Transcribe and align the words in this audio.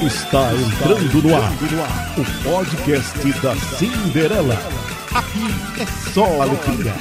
Está 0.00 0.52
entrando 0.54 1.22
no 1.22 1.34
ar 1.34 1.52
o 2.16 2.24
podcast 2.44 3.32
da 3.40 3.56
Cinderela. 3.56 4.54
Aqui 5.12 5.50
é 5.80 6.12
só 6.12 6.40
alegria. 6.40 6.94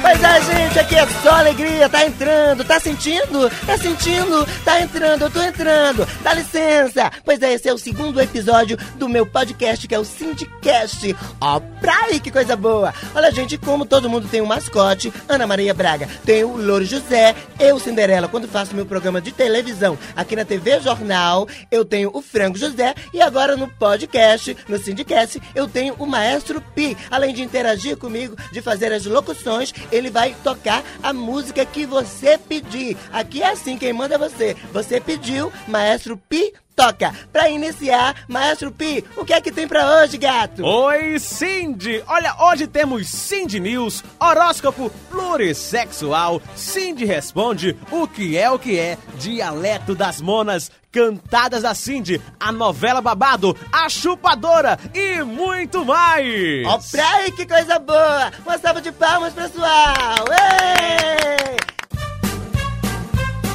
Pois 0.00 0.22
é, 0.22 0.40
gente, 0.42 0.78
aqui 0.78 0.94
é 0.94 1.06
só 1.22 1.30
alegria, 1.30 1.88
tá 1.88 2.06
entrando, 2.06 2.64
tá 2.64 2.78
sentindo? 2.78 3.50
Tá 3.66 3.76
sentindo? 3.76 4.46
Tá 4.64 4.80
entrando, 4.80 5.22
eu 5.22 5.30
tô 5.30 5.42
entrando. 5.42 6.06
Dá 6.22 6.32
licença. 6.32 7.10
Pois 7.24 7.42
é, 7.42 7.54
esse 7.54 7.68
é 7.68 7.74
o 7.74 7.78
segundo 7.78 8.20
episódio 8.20 8.78
do 8.96 9.08
meu 9.08 9.26
podcast, 9.26 9.86
que 9.88 9.94
é 9.94 9.98
o 9.98 10.04
Sindicast. 10.04 11.14
Ó, 11.40 11.60
pra 11.80 11.96
aí, 12.04 12.20
que 12.20 12.30
coisa 12.30 12.56
boa. 12.56 12.92
Olha, 13.14 13.30
gente, 13.30 13.56
como 13.56 13.86
todo 13.86 14.08
mundo 14.08 14.28
tem 14.28 14.40
um 14.40 14.46
mascote, 14.46 15.12
Ana 15.28 15.46
Maria 15.46 15.74
Braga 15.74 16.08
tem 16.24 16.44
o 16.44 16.56
Louro 16.56 16.84
José, 16.84 17.34
eu, 17.58 17.78
Cinderela, 17.78 18.28
quando 18.28 18.48
faço 18.48 18.74
meu 18.74 18.84
programa 18.86 19.20
de 19.20 19.32
televisão 19.32 19.98
aqui 20.14 20.36
na 20.36 20.44
TV 20.44 20.80
Jornal, 20.80 21.48
eu 21.70 21.84
tenho 21.84 22.10
o 22.12 22.20
Frango 22.20 22.58
José 22.58 22.94
e 23.12 23.20
agora 23.20 23.56
no 23.56 23.68
podcast, 23.68 24.56
no 24.68 24.78
Sindicast, 24.78 25.40
eu 25.54 25.68
tenho 25.68 25.94
o 25.98 26.06
Maestro 26.06 26.60
Pi. 26.74 26.96
Além 27.10 27.34
de 27.34 27.42
interagir 27.42 27.96
comigo, 27.96 28.36
de 28.52 28.60
fazer 28.60 28.92
as 28.92 29.04
locuções, 29.06 29.72
ele 29.90 30.10
vai 30.10 30.34
tocar 30.42 30.82
a 31.02 31.12
música 31.12 31.64
que 31.64 31.86
você 31.86 32.38
pedir. 32.38 32.96
Aqui 33.12 33.42
é 33.42 33.50
assim, 33.50 33.78
quem 33.78 33.92
manda 33.92 34.16
é 34.16 34.18
você. 34.18 34.56
Você 34.72 35.00
pediu, 35.00 35.52
Maestro 35.66 36.16
Pi 36.16 36.52
toca. 36.78 37.12
Pra 37.32 37.50
iniciar, 37.50 38.14
Maestro 38.28 38.70
Pi, 38.70 39.04
o 39.16 39.24
que 39.24 39.32
é 39.32 39.40
que 39.40 39.50
tem 39.50 39.66
pra 39.66 39.96
hoje, 39.96 40.16
gato? 40.16 40.64
Oi, 40.64 41.18
Cindy! 41.18 42.04
Olha, 42.06 42.36
hoje 42.38 42.68
temos 42.68 43.08
Cindy 43.08 43.58
News, 43.58 44.04
horóscopo 44.20 44.88
plurissexual, 45.10 46.40
Cindy 46.54 47.04
responde 47.04 47.76
o 47.90 48.06
que 48.06 48.38
é 48.38 48.48
o 48.48 48.60
que 48.60 48.78
é, 48.78 48.96
dialeto 49.16 49.96
das 49.96 50.20
monas, 50.20 50.70
cantadas 50.92 51.62
da 51.62 51.74
Cindy, 51.74 52.22
a 52.38 52.52
novela 52.52 53.00
babado, 53.00 53.56
a 53.72 53.88
chupadora 53.88 54.78
e 54.94 55.20
muito 55.24 55.84
mais! 55.84 56.64
Ó, 56.64 56.78
pra 56.92 57.10
aí, 57.16 57.32
que 57.32 57.44
coisa 57.44 57.80
boa! 57.80 58.30
Uma 58.46 58.56
salva 58.56 58.80
de 58.80 58.92
palmas, 58.92 59.32
pessoal! 59.34 60.24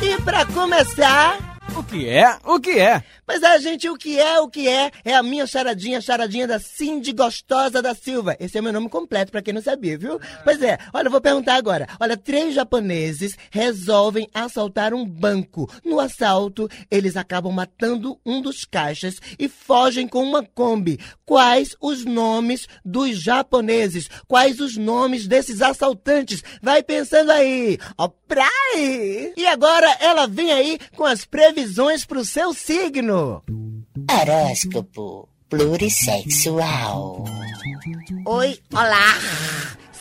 Ei! 0.01 0.11
E 0.11 0.21
pra 0.23 0.45
começar... 0.45 1.42
O 1.75 1.83
que 1.83 2.07
é? 2.07 2.37
O 2.45 2.59
que 2.59 2.79
é? 2.79 3.03
Pois 3.25 3.41
é, 3.41 3.57
gente, 3.59 3.89
o 3.89 3.95
que 3.95 4.19
é, 4.19 4.39
o 4.39 4.49
que 4.49 4.67
é, 4.67 4.91
é 5.05 5.15
a 5.15 5.23
minha 5.23 5.47
charadinha, 5.47 6.01
charadinha 6.01 6.45
da 6.45 6.59
Cindy 6.59 7.13
Gostosa 7.13 7.81
da 7.81 7.95
Silva. 7.95 8.35
Esse 8.37 8.57
é 8.57 8.61
meu 8.61 8.73
nome 8.73 8.89
completo, 8.89 9.31
pra 9.31 9.41
quem 9.41 9.53
não 9.53 9.61
sabia, 9.61 9.97
viu? 9.97 10.19
Pois 10.43 10.61
é, 10.61 10.77
olha, 10.93 11.09
vou 11.09 11.21
perguntar 11.21 11.55
agora. 11.55 11.87
Olha, 11.99 12.17
três 12.17 12.53
japoneses 12.53 13.37
resolvem 13.49 14.27
assaltar 14.33 14.93
um 14.93 15.05
banco. 15.05 15.71
No 15.85 16.01
assalto, 16.01 16.69
eles 16.91 17.15
acabam 17.15 17.53
matando 17.53 18.19
um 18.25 18.41
dos 18.41 18.65
caixas 18.65 19.15
e 19.39 19.47
fogem 19.47 20.07
com 20.07 20.21
uma 20.21 20.43
Kombi. 20.43 20.99
Quais 21.25 21.77
os 21.79 22.03
nomes 22.03 22.67
dos 22.83 23.17
japoneses? 23.21 24.09
Quais 24.27 24.59
os 24.59 24.75
nomes 24.75 25.27
desses 25.27 25.61
assaltantes? 25.61 26.43
Vai 26.61 26.83
pensando 26.83 27.31
aí. 27.31 27.77
Ó, 27.97 28.09
aí. 28.73 29.33
E 29.37 29.45
agora 29.45 29.87
ela 29.99 30.27
vem 30.27 30.51
aí 30.51 30.79
com 30.95 31.05
as 31.05 31.25
previsões 31.25 32.05
pro 32.05 32.25
seu 32.25 32.53
signo. 32.53 33.12
Horóscopo 34.09 35.29
plurissexual. 35.49 37.23
Oi, 38.25 38.59
olá! 38.73 39.13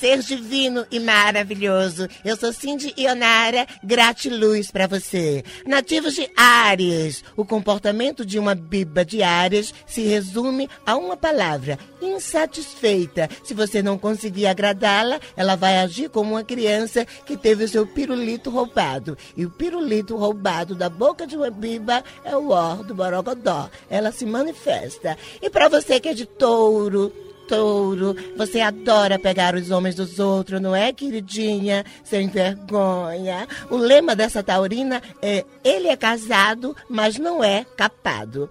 Ser 0.02 0.18
divino 0.18 0.84
e 0.90 0.98
maravilhoso. 0.98 2.08
Eu 2.24 2.36
sou 2.36 2.52
Cindy 2.52 2.92
Ionara, 2.98 3.68
gratiluz 3.84 4.68
pra 4.68 4.88
você. 4.88 5.44
Nativos 5.64 6.16
de 6.16 6.28
Áries. 6.36 7.22
O 7.36 7.44
comportamento 7.44 8.26
de 8.26 8.36
uma 8.36 8.52
biba 8.52 9.04
de 9.04 9.22
Áries 9.22 9.72
se 9.86 10.00
resume 10.02 10.68
a 10.84 10.96
uma 10.96 11.16
palavra: 11.16 11.78
insatisfeita. 12.00 13.30
Se 13.44 13.54
você 13.54 13.80
não 13.80 13.96
conseguir 13.96 14.48
agradá-la, 14.48 15.20
ela 15.36 15.54
vai 15.54 15.78
agir 15.78 16.10
como 16.10 16.32
uma 16.32 16.42
criança 16.42 17.04
que 17.24 17.36
teve 17.36 17.62
o 17.62 17.68
seu 17.68 17.86
pirulito 17.86 18.50
roubado. 18.50 19.16
E 19.36 19.46
o 19.46 19.50
pirulito 19.50 20.16
roubado 20.16 20.74
da 20.74 20.88
boca 20.88 21.28
de 21.28 21.36
uma 21.36 21.48
biba 21.48 22.02
é 22.24 22.36
o 22.36 22.50
ó 22.50 22.74
do 22.74 22.92
borogodó. 22.92 23.70
Ela 23.88 24.10
se 24.10 24.26
manifesta. 24.26 25.16
E 25.40 25.48
pra 25.48 25.68
você 25.68 26.00
que 26.00 26.08
é 26.08 26.12
de 26.12 26.26
touro, 26.26 27.12
touro. 27.52 28.16
Você 28.34 28.60
adora 28.60 29.18
pegar 29.18 29.54
os 29.54 29.70
homens 29.70 29.94
dos 29.94 30.18
outros, 30.18 30.58
não 30.58 30.74
é, 30.74 30.90
queridinha? 30.90 31.84
Sem 32.02 32.26
vergonha. 32.28 33.46
O 33.70 33.76
lema 33.76 34.16
dessa 34.16 34.42
taurina 34.42 35.02
é: 35.20 35.44
ele 35.62 35.88
é 35.88 35.96
casado, 35.96 36.74
mas 36.88 37.18
não 37.18 37.44
é 37.44 37.66
capado. 37.76 38.48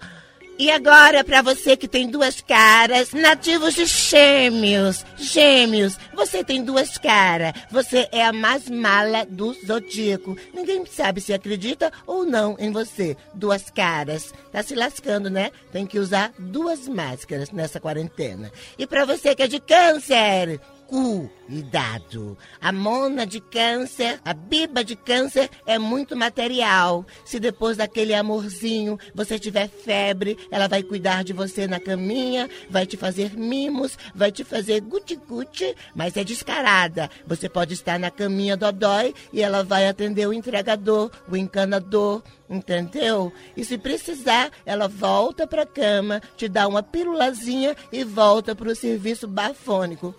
E 0.60 0.70
agora, 0.70 1.24
para 1.24 1.42
você 1.42 1.76
que 1.76 1.88
tem 1.88 2.08
duas 2.08 2.40
caras, 2.42 3.14
nativos 3.14 3.74
de 3.74 3.86
Gêmeos. 3.86 5.04
Gêmeos, 5.18 5.98
você 6.14 6.44
tem 6.44 6.64
duas 6.64 6.98
caras. 6.98 7.54
Você 7.72 8.08
é 8.12 8.24
a 8.24 8.32
mais 8.32 8.70
mala 8.70 9.26
do 9.26 9.54
zodíaco. 9.66 10.38
Ninguém 10.54 10.86
sabe 10.86 11.20
se 11.20 11.34
acredita 11.34 11.92
ou 12.06 12.26
não 12.26 12.56
em 12.60 12.72
você. 12.72 13.18
Duas 13.34 13.72
caras. 13.72 14.34
Tá 14.52 14.62
se 14.62 14.76
lascando, 14.76 15.30
né? 15.30 15.52
Tem 15.72 15.88
que 15.88 15.98
usar 15.98 16.32
duas 16.38 16.88
máscaras 16.88 17.52
nessa 17.52 17.80
quarentena. 17.80 18.52
E 18.78 18.86
para 18.86 19.06
você 19.06 19.34
que 19.34 19.44
é 19.44 19.48
de 19.48 19.60
câncer, 19.60 20.60
cuidado. 20.92 22.38
A 22.60 22.72
mona 22.74 23.26
de 23.26 23.40
câncer, 23.40 24.20
a 24.26 24.34
biba 24.34 24.84
de 24.84 24.96
câncer 24.96 25.50
é 25.66 25.80
muito 25.80 26.18
material. 26.18 27.06
Se 27.24 27.40
depois 27.40 27.78
daquele 27.78 28.14
amorzinho 28.14 29.00
você 29.16 29.40
tiver 29.40 29.70
febre, 29.70 30.38
ela 30.52 30.68
vai 30.68 30.84
cuidar 30.84 31.24
de 31.24 31.32
você 31.32 31.66
na 31.66 31.80
caminha, 31.80 32.50
vai 32.70 32.86
te 32.86 32.98
fazer 32.98 33.38
mimos, 33.38 33.98
vai 34.14 34.32
te 34.32 34.44
fazer 34.44 34.82
guti-guti, 34.82 35.74
mas 35.96 36.18
é 36.18 36.26
descarada. 36.26 37.10
Você 37.26 37.48
pode 37.48 37.74
estar 37.74 37.98
na 37.98 38.12
caminha 38.12 38.58
dodói 38.58 39.16
e 39.32 39.42
ela 39.42 39.64
vai 39.64 39.88
atender 39.88 40.28
o 40.28 40.34
entregador, 40.34 41.10
o 41.30 41.38
encanador, 41.38 42.22
entendeu? 42.50 43.32
E 43.56 43.64
se 43.64 43.78
precisar, 43.78 44.52
ela 44.66 44.90
volta 44.90 45.48
pra 45.48 45.66
cama, 45.66 46.22
te 46.36 46.50
dá 46.50 46.68
uma 46.68 46.84
pílulazinha 46.84 47.78
e 47.94 48.04
volta 48.04 48.54
pro 48.54 48.76
serviço 48.76 49.26
bafônico. 49.26 50.14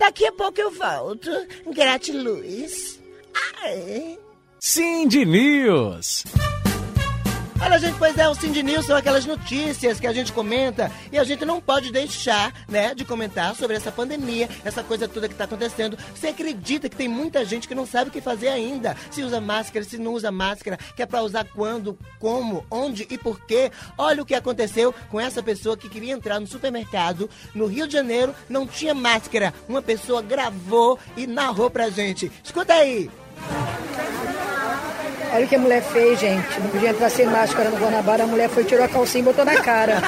Daqui 0.00 0.24
a 0.24 0.32
pouco 0.32 0.58
eu 0.58 0.70
volto. 0.70 1.30
Gratiluz. 1.74 2.98
Ai. 3.62 4.18
Cindy 4.58 5.26
News. 5.26 6.24
Olha, 7.62 7.78
gente, 7.78 7.98
pois 7.98 8.16
é, 8.16 8.26
o 8.26 8.34
Cindy 8.34 8.62
News 8.62 8.86
são 8.86 8.96
aquelas 8.96 9.26
notícias 9.26 10.00
que 10.00 10.06
a 10.06 10.12
gente 10.14 10.32
comenta 10.32 10.90
e 11.12 11.18
a 11.18 11.24
gente 11.24 11.44
não 11.44 11.60
pode 11.60 11.92
deixar, 11.92 12.54
né, 12.66 12.94
de 12.94 13.04
comentar 13.04 13.54
sobre 13.54 13.76
essa 13.76 13.92
pandemia, 13.92 14.48
essa 14.64 14.82
coisa 14.82 15.06
toda 15.06 15.28
que 15.28 15.34
tá 15.34 15.44
acontecendo. 15.44 15.96
Você 16.14 16.28
acredita 16.28 16.88
que 16.88 16.96
tem 16.96 17.06
muita 17.06 17.44
gente 17.44 17.68
que 17.68 17.74
não 17.74 17.84
sabe 17.84 18.08
o 18.08 18.12
que 18.12 18.22
fazer 18.22 18.48
ainda? 18.48 18.96
Se 19.10 19.22
usa 19.22 19.42
máscara, 19.42 19.84
se 19.84 19.98
não 19.98 20.14
usa 20.14 20.32
máscara, 20.32 20.78
que 20.96 21.02
é 21.02 21.06
pra 21.06 21.22
usar 21.22 21.44
quando, 21.44 21.98
como, 22.18 22.64
onde 22.70 23.06
e 23.10 23.18
por 23.18 23.38
quê? 23.44 23.70
Olha 23.98 24.22
o 24.22 24.26
que 24.26 24.34
aconteceu 24.34 24.94
com 25.10 25.20
essa 25.20 25.42
pessoa 25.42 25.76
que 25.76 25.90
queria 25.90 26.14
entrar 26.14 26.40
no 26.40 26.46
supermercado 26.46 27.28
no 27.54 27.66
Rio 27.66 27.86
de 27.86 27.92
Janeiro, 27.92 28.34
não 28.48 28.66
tinha 28.66 28.94
máscara. 28.94 29.52
Uma 29.68 29.82
pessoa 29.82 30.22
gravou 30.22 30.98
e 31.14 31.26
narrou 31.26 31.70
pra 31.70 31.90
gente. 31.90 32.32
Escuta 32.42 32.72
aí. 32.72 33.10
Olha 35.32 35.44
o 35.44 35.48
que 35.48 35.54
a 35.54 35.58
mulher 35.58 35.82
fez, 35.82 36.18
gente. 36.18 36.60
Não 36.60 36.68
podia 36.70 36.90
entrar 36.90 37.08
sem 37.10 37.26
máscara 37.26 37.70
no 37.70 37.76
Guanabara. 37.76 38.24
A 38.24 38.26
mulher 38.26 38.48
foi, 38.48 38.64
tirou 38.64 38.84
a 38.84 38.88
calcinha 38.88 39.22
e 39.22 39.24
botou 39.24 39.44
na 39.44 39.56
cara. 39.60 39.98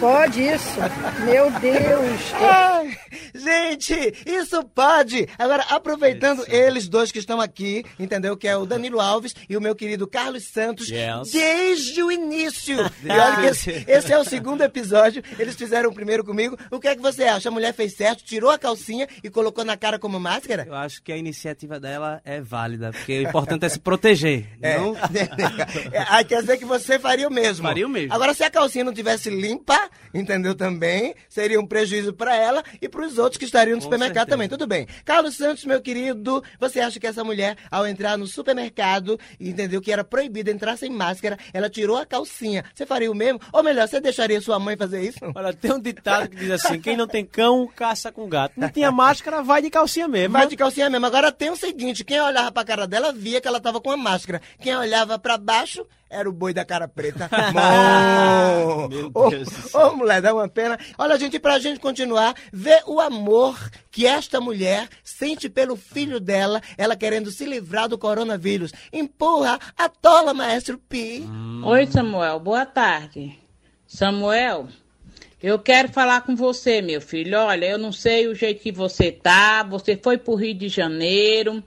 Pode 0.00 0.42
isso? 0.42 0.78
Meu 1.24 1.50
Deus. 1.52 2.32
Gente, 3.42 3.94
isso 4.26 4.62
pode! 4.64 5.28
Agora, 5.38 5.64
aproveitando 5.68 6.44
eles 6.48 6.88
dois 6.88 7.10
que 7.10 7.18
estão 7.18 7.40
aqui, 7.40 7.84
entendeu? 7.98 8.36
Que 8.36 8.48
é 8.48 8.56
o 8.56 8.66
Danilo 8.66 9.00
Alves 9.00 9.34
e 9.48 9.56
o 9.56 9.60
meu 9.60 9.74
querido 9.74 10.06
Carlos 10.06 10.44
Santos, 10.44 10.88
Yes. 10.88 11.30
desde 11.32 12.02
o 12.02 12.10
início. 12.12 12.76
E 13.02 13.08
olha 13.10 13.36
que 13.40 13.46
esse, 13.46 13.84
esse 13.88 14.12
é 14.12 14.18
o 14.18 14.24
segundo 14.24 14.62
episódio, 14.62 15.22
eles 15.38 15.56
fizeram 15.56 15.90
o 15.90 15.94
primeiro 15.94 16.22
comigo. 16.22 16.56
O 16.70 16.78
que 16.78 16.86
é 16.88 16.94
que 16.94 17.00
você 17.00 17.24
acha? 17.24 17.48
A 17.48 17.52
mulher 17.52 17.72
fez 17.74 17.94
certo, 17.96 18.22
tirou 18.22 18.50
a 18.50 18.58
calcinha 18.58 19.08
e 19.24 19.30
colocou 19.30 19.64
na 19.64 19.76
cara 19.76 19.98
como 19.98 20.20
máscara? 20.20 20.64
Eu 20.66 20.74
acho 20.74 21.02
que 21.02 21.10
a 21.12 21.16
iniciativa 21.16 21.80
dela 21.80 22.20
é 22.24 22.40
válida, 22.40 22.90
porque 22.92 23.18
o 23.20 23.22
importante 23.22 23.64
é 23.64 23.68
se 23.68 23.78
proteger. 23.80 24.46
Não... 24.60 24.94
É, 25.92 26.24
quer 26.24 26.40
dizer 26.40 26.56
que 26.58 26.64
você 26.64 26.98
faria 26.98 27.26
o 27.28 27.32
mesmo. 27.32 27.66
Faria 27.66 27.86
o 27.86 27.90
mesmo. 27.90 28.12
Agora, 28.12 28.34
se 28.34 28.42
a 28.42 28.50
calcinha 28.50 28.84
não 28.84 28.92
tivesse 28.92 29.30
limpa, 29.30 29.88
entendeu 30.12 30.54
também? 30.54 31.14
Seria 31.28 31.58
um 31.60 31.66
prejuízo 31.66 32.12
para 32.12 32.34
ela 32.36 32.62
e 32.80 32.88
para 32.88 33.06
os 33.06 33.18
outros 33.18 33.29
que 33.38 33.44
estariam 33.44 33.76
no 33.76 33.80
Com 33.80 33.84
supermercado 33.84 34.28
certeza. 34.28 34.36
também. 34.36 34.48
Tudo 34.48 34.66
bem. 34.66 34.86
Carlos 35.04 35.36
Santos, 35.36 35.64
meu 35.64 35.80
querido, 35.80 36.42
você 36.58 36.80
acha 36.80 36.98
que 36.98 37.06
essa 37.06 37.24
mulher, 37.24 37.56
ao 37.70 37.86
entrar 37.86 38.16
no 38.16 38.26
supermercado, 38.26 39.18
entendeu 39.38 39.80
que 39.80 39.92
era 39.92 40.04
proibido 40.04 40.50
entrar 40.50 40.76
sem 40.76 40.90
máscara, 40.90 41.38
ela 41.52 41.68
tirou 41.70 41.96
a 41.96 42.06
calcinha. 42.06 42.64
Você 42.74 42.86
faria 42.86 43.10
o 43.10 43.14
mesmo? 43.14 43.40
Ou 43.52 43.62
melhor, 43.62 43.88
você 43.88 44.00
deixaria 44.00 44.40
sua 44.40 44.58
mãe 44.58 44.76
fazer 44.76 45.02
isso? 45.02 45.18
Olha, 45.34 45.52
tem 45.52 45.72
um 45.72 45.80
ditado 45.80 46.28
que 46.28 46.36
diz 46.36 46.50
assim: 46.50 46.80
quem 46.80 46.96
não 46.96 47.06
tem 47.06 47.24
cão, 47.24 47.66
caça 47.74 48.10
com 48.12 48.28
gato. 48.28 48.54
Não 48.56 48.68
tinha 48.68 48.90
máscara, 48.90 49.42
vai 49.42 49.62
de 49.62 49.70
calcinha 49.70 50.08
mesmo. 50.08 50.32
Vai 50.32 50.46
de 50.46 50.56
calcinha 50.56 50.90
mesmo. 50.90 51.06
Agora 51.06 51.32
tem 51.32 51.50
o 51.50 51.56
seguinte: 51.56 52.04
quem 52.04 52.20
olhava 52.20 52.52
pra 52.52 52.64
cara 52.64 52.86
dela 52.86 53.12
via 53.12 53.40
que 53.40 53.48
ela 53.48 53.60
tava 53.60 53.80
com 53.80 53.90
a 53.90 53.96
máscara. 53.96 54.40
Quem 54.60 54.76
olhava 54.76 55.18
pra 55.18 55.38
baixo 55.38 55.86
era 56.10 56.28
o 56.28 56.32
boi 56.32 56.52
da 56.52 56.64
cara 56.64 56.88
preta. 56.88 57.30
Ô, 59.14 59.30
Deus 59.30 59.48
do 59.48 59.78
Ô, 59.78 59.96
mulher, 59.96 60.20
dá 60.20 60.34
uma 60.34 60.48
pena. 60.48 60.76
Olha, 60.98 61.16
gente, 61.16 61.38
pra 61.38 61.58
gente 61.60 61.78
continuar, 61.78 62.34
ver 62.52 62.82
o 62.86 63.00
amor 63.00 63.56
que 63.90 64.06
esta 64.06 64.40
mulher 64.40 64.88
sente 65.04 65.48
pelo 65.48 65.76
filho 65.76 66.18
dela, 66.18 66.60
ela 66.76 66.96
querendo 66.96 67.30
se 67.30 67.44
livrar 67.46 67.88
do 67.88 67.96
coronavírus. 67.96 68.72
Empurra, 68.92 69.58
atola, 69.76 70.34
maestro 70.34 70.76
Pi. 70.78 71.24
Oi, 71.64 71.86
Samuel, 71.86 72.40
boa 72.40 72.66
tarde. 72.66 73.38
Samuel, 73.86 74.68
eu 75.42 75.58
quero 75.58 75.88
falar 75.90 76.20
com 76.22 76.36
você, 76.36 76.82
meu 76.82 77.00
filho. 77.00 77.38
Olha, 77.38 77.64
eu 77.66 77.78
não 77.78 77.92
sei 77.92 78.26
o 78.26 78.34
jeito 78.34 78.60
que 78.62 78.70
você 78.70 79.10
tá. 79.10 79.62
Você 79.62 79.96
foi 79.96 80.18
pro 80.18 80.34
Rio 80.34 80.54
de 80.54 80.68
Janeiro, 80.68 81.62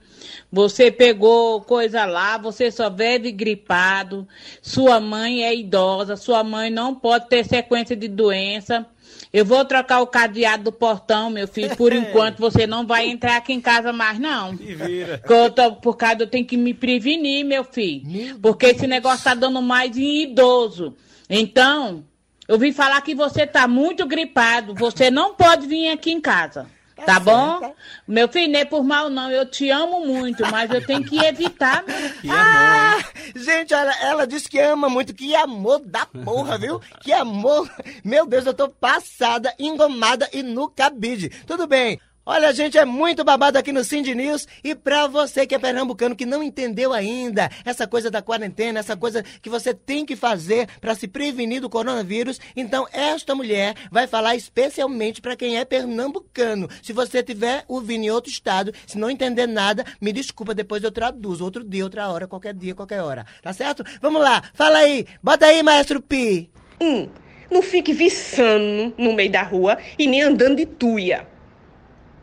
você 0.50 0.90
pegou 0.90 1.60
coisa 1.60 2.04
lá, 2.04 2.38
você 2.38 2.70
só 2.70 2.88
vive 2.88 3.32
gripado. 3.32 4.26
Sua 4.62 5.00
mãe 5.00 5.44
é 5.44 5.54
idosa, 5.54 6.16
sua 6.16 6.44
mãe 6.44 6.70
não 6.70 6.94
pode 6.94 7.28
ter 7.28 7.44
sequência 7.44 7.96
de 7.96 8.06
doença. 8.08 8.86
Eu 9.32 9.44
vou 9.44 9.64
trocar 9.64 10.00
o 10.00 10.06
cadeado 10.06 10.64
do 10.64 10.72
portão, 10.72 11.28
meu 11.28 11.48
filho. 11.48 11.76
Por 11.76 11.92
enquanto, 11.94 12.38
você 12.38 12.68
não 12.68 12.86
vai 12.86 13.08
entrar 13.08 13.36
aqui 13.36 13.52
em 13.52 13.60
casa 13.60 13.92
mais, 13.92 14.18
não. 14.20 14.54
E 14.54 14.74
vira. 14.74 15.18
Porque 15.18 15.32
eu 15.32 15.50
tô- 15.50 15.72
por 15.76 15.96
causa 15.96 16.22
eu 16.22 16.26
tenho 16.28 16.44
que 16.44 16.56
me 16.56 16.72
prevenir, 16.72 17.44
meu 17.44 17.64
filho. 17.64 18.38
porque 18.40 18.66
esse 18.66 18.86
negócio 18.86 19.24
tá 19.24 19.34
dando 19.34 19.60
mais 19.60 19.96
em 19.98 20.22
idoso. 20.22 20.94
Então, 21.28 22.04
eu 22.48 22.58
vim 22.58 22.72
falar 22.72 23.00
que 23.00 23.14
você 23.14 23.46
tá 23.46 23.66
muito 23.66 24.06
gripado. 24.06 24.74
Você 24.74 25.10
não 25.10 25.34
pode 25.34 25.66
vir 25.66 25.90
aqui 25.90 26.10
em 26.12 26.20
casa. 26.20 26.66
Tá 27.04 27.18
bom? 27.18 27.74
Meu 28.06 28.28
filho, 28.28 28.52
não 28.52 28.60
é 28.60 28.64
por 28.64 28.84
mal, 28.84 29.10
não. 29.10 29.30
Eu 29.30 29.44
te 29.46 29.68
amo 29.68 30.06
muito, 30.06 30.42
mas 30.48 30.70
eu 30.70 30.84
tenho 30.84 31.02
que 31.04 31.18
evitar. 31.18 31.84
Que 32.22 32.30
Ah, 32.30 32.98
gente, 33.34 33.74
olha, 33.74 33.90
ela 34.00 34.26
disse 34.26 34.48
que 34.48 34.58
ama 34.58 34.88
muito. 34.88 35.12
Que 35.12 35.34
amor 35.34 35.80
da 35.80 36.06
porra, 36.06 36.56
viu? 36.56 36.80
Que 37.00 37.12
amor. 37.12 37.68
Meu 38.04 38.26
Deus, 38.26 38.46
eu 38.46 38.54
tô 38.54 38.68
passada, 38.68 39.52
engomada 39.58 40.28
e 40.32 40.42
no 40.42 40.68
cabide. 40.70 41.28
Tudo 41.46 41.66
bem. 41.66 42.00
Olha, 42.26 42.54
gente, 42.54 42.78
é 42.78 42.86
muito 42.86 43.22
babado 43.22 43.58
aqui 43.58 43.70
no 43.70 43.84
Cindy 43.84 44.14
News. 44.14 44.48
E 44.62 44.74
pra 44.74 45.06
você 45.06 45.46
que 45.46 45.54
é 45.54 45.58
pernambucano, 45.58 46.16
que 46.16 46.24
não 46.24 46.42
entendeu 46.42 46.94
ainda 46.94 47.50
essa 47.66 47.86
coisa 47.86 48.10
da 48.10 48.22
quarentena, 48.22 48.80
essa 48.80 48.96
coisa 48.96 49.22
que 49.42 49.50
você 49.50 49.74
tem 49.74 50.06
que 50.06 50.16
fazer 50.16 50.66
pra 50.80 50.94
se 50.94 51.06
prevenir 51.06 51.60
do 51.60 51.68
coronavírus, 51.68 52.40
então 52.56 52.86
esta 52.90 53.34
mulher 53.34 53.74
vai 53.90 54.06
falar 54.06 54.36
especialmente 54.36 55.20
pra 55.20 55.36
quem 55.36 55.58
é 55.58 55.66
pernambucano. 55.66 56.66
Se 56.82 56.94
você 56.94 57.22
tiver 57.22 57.62
ouvindo 57.68 58.04
em 58.04 58.10
outro 58.10 58.30
estado, 58.30 58.72
se 58.86 58.96
não 58.96 59.10
entender 59.10 59.46
nada, 59.46 59.84
me 60.00 60.10
desculpa, 60.10 60.54
depois 60.54 60.82
eu 60.82 60.90
traduzo. 60.90 61.44
Outro 61.44 61.62
dia, 61.62 61.84
outra 61.84 62.08
hora, 62.08 62.26
qualquer 62.26 62.54
dia, 62.54 62.74
qualquer 62.74 63.02
hora. 63.02 63.26
Tá 63.42 63.52
certo? 63.52 63.84
Vamos 64.00 64.22
lá, 64.22 64.42
fala 64.54 64.78
aí. 64.78 65.06
Bota 65.22 65.44
aí, 65.44 65.62
maestro 65.62 66.00
Pi. 66.00 66.48
Um, 66.80 67.06
não 67.50 67.60
fique 67.60 67.92
viçando 67.92 68.94
no 68.96 69.12
meio 69.12 69.30
da 69.30 69.42
rua 69.42 69.76
e 69.98 70.06
nem 70.06 70.22
andando 70.22 70.56
de 70.56 70.64
tuia. 70.64 71.33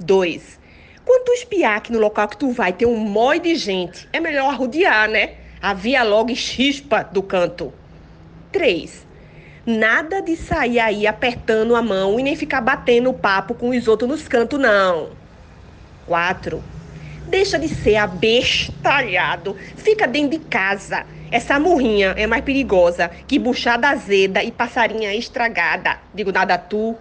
Dois, 0.04 0.60
quando 1.06 1.26
tu 1.26 1.32
espiar 1.34 1.80
que 1.82 1.92
no 1.92 2.00
local 2.00 2.28
que 2.28 2.38
tu 2.38 2.50
vai 2.50 2.74
tem 2.74 2.88
um 2.88 2.98
mói 2.98 3.40
de 3.40 3.54
gente, 3.54 4.10
é 4.12 4.20
melhor 4.20 4.50
arrodear, 4.50 5.08
né? 5.08 5.36
Avia 5.62 6.02
logo 6.02 6.36
chispa 6.36 7.04
do 7.04 7.22
canto. 7.22 7.72
Três, 8.52 9.08
nada 9.64 10.20
de 10.20 10.36
sair 10.36 10.80
aí 10.80 11.06
apertando 11.06 11.76
a 11.76 11.84
mão 11.84 12.20
e 12.20 12.24
nem 12.24 12.36
ficar 12.36 12.62
batendo 12.62 13.14
papo 13.14 13.54
com 13.54 13.70
os 13.70 13.88
outros 13.88 14.10
nos 14.10 14.28
cantos, 14.28 14.60
não. 14.60 15.20
Quatro, 16.04 16.64
deixa 17.28 17.60
de 17.60 17.70
ser 17.70 17.98
abestalhado. 17.98 19.56
Fica 19.76 20.08
dentro 20.08 20.40
de 20.40 20.46
casa. 20.46 21.06
Essa 21.30 21.60
murrinha 21.60 22.16
é 22.18 22.26
mais 22.26 22.44
perigosa 22.44 23.08
que 23.28 23.38
buchada 23.38 23.90
azeda 23.90 24.44
e 24.44 24.52
passarinha 24.52 25.14
estragada. 25.14 26.00
Digo 26.12 26.32
nada 26.32 26.58
tu. 26.58 26.98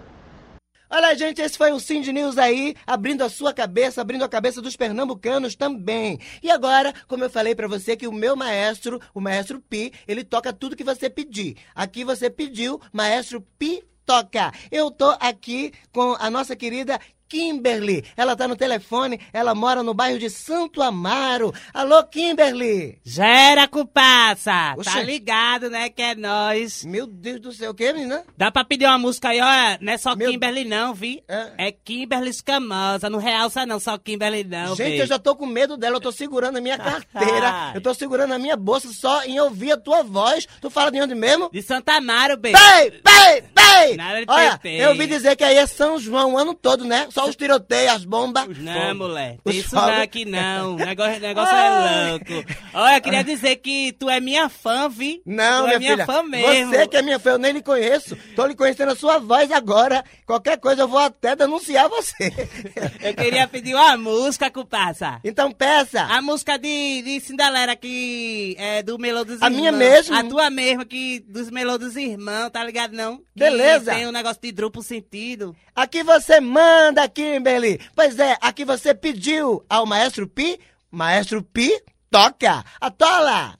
Olha, 0.93 1.17
gente, 1.17 1.41
esse 1.41 1.57
foi 1.57 1.71
o 1.71 1.79
Cindy 1.79 2.11
News 2.11 2.37
aí, 2.37 2.75
abrindo 2.85 3.21
a 3.21 3.29
sua 3.29 3.53
cabeça, 3.53 4.01
abrindo 4.01 4.25
a 4.25 4.29
cabeça 4.29 4.61
dos 4.61 4.75
pernambucanos 4.75 5.55
também. 5.55 6.19
E 6.43 6.51
agora, 6.51 6.93
como 7.07 7.23
eu 7.23 7.29
falei 7.29 7.55
pra 7.55 7.65
você, 7.65 7.95
que 7.95 8.09
o 8.09 8.11
meu 8.11 8.35
maestro, 8.35 8.99
o 9.13 9.21
maestro 9.21 9.61
Pi, 9.61 9.93
ele 10.05 10.21
toca 10.21 10.51
tudo 10.51 10.75
que 10.75 10.83
você 10.83 11.09
pedir. 11.09 11.55
Aqui 11.73 12.03
você 12.03 12.29
pediu, 12.29 12.81
maestro 12.91 13.39
Pi 13.57 13.81
toca. 14.05 14.51
Eu 14.69 14.91
tô 14.91 15.15
aqui 15.21 15.71
com 15.93 16.13
a 16.19 16.29
nossa 16.29 16.57
querida 16.57 16.99
Kimberly. 17.35 18.03
Ela 18.17 18.35
tá 18.35 18.45
no 18.45 18.57
telefone, 18.57 19.17
ela 19.31 19.55
mora 19.55 19.81
no 19.81 19.93
bairro 19.93 20.19
de 20.19 20.29
Santo 20.29 20.81
Amaro. 20.81 21.53
Alô, 21.73 22.03
Kimberly! 22.03 22.99
Gera, 23.05 23.69
cupassa! 23.69 24.75
Tá 24.83 25.01
ligado, 25.01 25.69
né? 25.69 25.87
Que 25.89 26.01
é 26.01 26.15
nós. 26.15 26.83
Meu 26.83 27.07
Deus 27.07 27.39
do 27.39 27.53
céu, 27.53 27.71
o 27.71 27.73
que, 27.73 27.93
menina? 27.93 28.25
Dá 28.37 28.51
pra 28.51 28.65
pedir 28.65 28.85
uma 28.85 28.97
música 28.97 29.29
aí, 29.29 29.39
olha, 29.39 29.77
não 29.79 29.93
é 29.93 29.97
só 29.97 30.13
Meu- 30.13 30.29
Kimberly 30.29 30.65
não, 30.65 30.93
vi? 30.93 31.23
É. 31.25 31.67
É, 31.67 31.71
Kimberly 31.71 32.29
Escamosa, 32.31 33.09
não 33.09 33.17
realça 33.19 33.65
não, 33.65 33.79
só 33.79 33.97
Kimberly 33.97 34.43
não, 34.43 34.75
Gente, 34.75 34.91
vi. 34.91 34.97
eu 34.99 35.07
já 35.07 35.17
tô 35.17 35.33
com 35.33 35.45
medo 35.45 35.77
dela, 35.77 35.95
eu 35.95 36.01
tô 36.01 36.11
segurando 36.11 36.57
a 36.57 36.61
minha 36.61 36.75
carteira, 36.79 37.71
eu 37.73 37.79
tô 37.79 37.93
segurando 37.93 38.33
a 38.33 38.39
minha 38.39 38.57
bolsa 38.57 38.89
só 38.91 39.23
em 39.23 39.39
ouvir 39.39 39.71
a 39.71 39.77
tua 39.77 40.03
voz. 40.03 40.45
Tu 40.59 40.69
fala 40.69 40.91
de 40.91 40.99
onde 41.01 41.15
mesmo? 41.15 41.49
De 41.49 41.61
Santa 41.61 41.93
Amaro, 41.93 42.35
bem. 42.35 42.51
Pei, 42.53 42.91
pei, 42.91 43.41
pei! 43.55 43.95
Nada 43.95 44.19
de 44.19 44.25
Olha, 44.29 44.57
pei, 44.57 44.83
eu 44.83 44.89
ouvi 44.89 45.07
dizer 45.07 45.37
que 45.37 45.43
aí 45.45 45.55
é 45.55 45.65
São 45.65 45.97
João 45.97 46.33
o 46.33 46.37
ano 46.37 46.53
todo, 46.53 46.83
né? 46.83 47.07
Só 47.09 47.20
os 47.29 47.35
tiroteios, 47.35 47.93
as 47.93 48.05
bombas. 48.05 48.47
Não, 48.57 48.95
mulher, 48.95 49.37
tem 49.43 49.57
isso 49.57 49.69
fogos. 49.69 49.95
não 49.95 50.01
aqui 50.01 50.25
não. 50.25 50.75
O 50.81 50.85
negócio, 50.85 51.19
negócio 51.19 51.55
é 51.55 52.09
louco. 52.11 52.51
Olha, 52.73 52.97
eu 52.97 53.01
queria 53.01 53.23
dizer 53.23 53.55
que 53.57 53.91
tu 53.93 54.09
é 54.09 54.19
minha 54.19 54.47
fã, 54.49 54.87
vi? 54.89 55.21
Não, 55.25 55.61
tu 55.61 55.63
minha 55.65 55.75
é 55.75 55.79
minha 55.79 55.91
filha. 55.91 56.05
fã 56.05 56.23
mesmo. 56.23 56.71
Você 56.71 56.87
que 56.87 56.97
é 56.97 57.01
minha 57.01 57.19
fã, 57.19 57.31
eu 57.31 57.37
nem 57.37 57.51
lhe 57.53 57.61
conheço. 57.61 58.15
Tô 58.35 58.45
lhe 58.45 58.55
conhecendo 58.55 58.91
a 58.91 58.95
sua 58.95 59.19
voz 59.19 59.51
agora. 59.51 60.03
Qualquer 60.25 60.57
coisa 60.59 60.83
eu 60.83 60.87
vou 60.87 60.99
até 60.99 61.35
denunciar 61.35 61.89
você. 61.89 62.31
Eu 63.01 63.13
queria 63.15 63.47
pedir 63.47 63.73
uma 63.75 63.97
música, 63.97 64.49
cupassa. 64.49 65.19
Então 65.23 65.51
peça. 65.51 66.03
A 66.03 66.21
música 66.21 66.57
de, 66.57 67.01
de 67.01 67.19
Cinderela 67.19 67.75
que 67.75 68.55
é 68.57 68.81
do 68.83 68.97
Melô 68.97 69.23
dos 69.25 69.41
A 69.41 69.45
Irmãos. 69.47 69.57
minha 69.59 69.71
mesmo? 69.71 70.15
A 70.15 70.23
tua 70.23 70.49
mesma, 70.49 70.85
que 70.85 71.19
dos 71.27 71.49
Melô 71.49 71.77
dos 71.77 71.95
Irmãos, 71.95 72.49
tá 72.51 72.63
ligado 72.63 72.93
não? 72.93 73.17
Que 73.17 73.23
Beleza. 73.35 73.93
Tem 73.93 74.07
um 74.07 74.11
negócio 74.11 74.41
de 74.41 74.51
duplo 74.51 74.81
sentido. 74.83 75.55
Aqui 75.75 76.03
você 76.03 76.39
manda, 76.39 77.03
Kimberly. 77.13 77.79
Pois 77.95 78.17
é, 78.19 78.37
aqui 78.41 78.65
você 78.65 78.93
pediu 78.93 79.63
ao 79.69 79.85
Maestro 79.85 80.27
Pi. 80.27 80.59
Maestro 80.89 81.41
Pi, 81.41 81.71
toca. 82.09 82.63
Atola. 82.79 83.55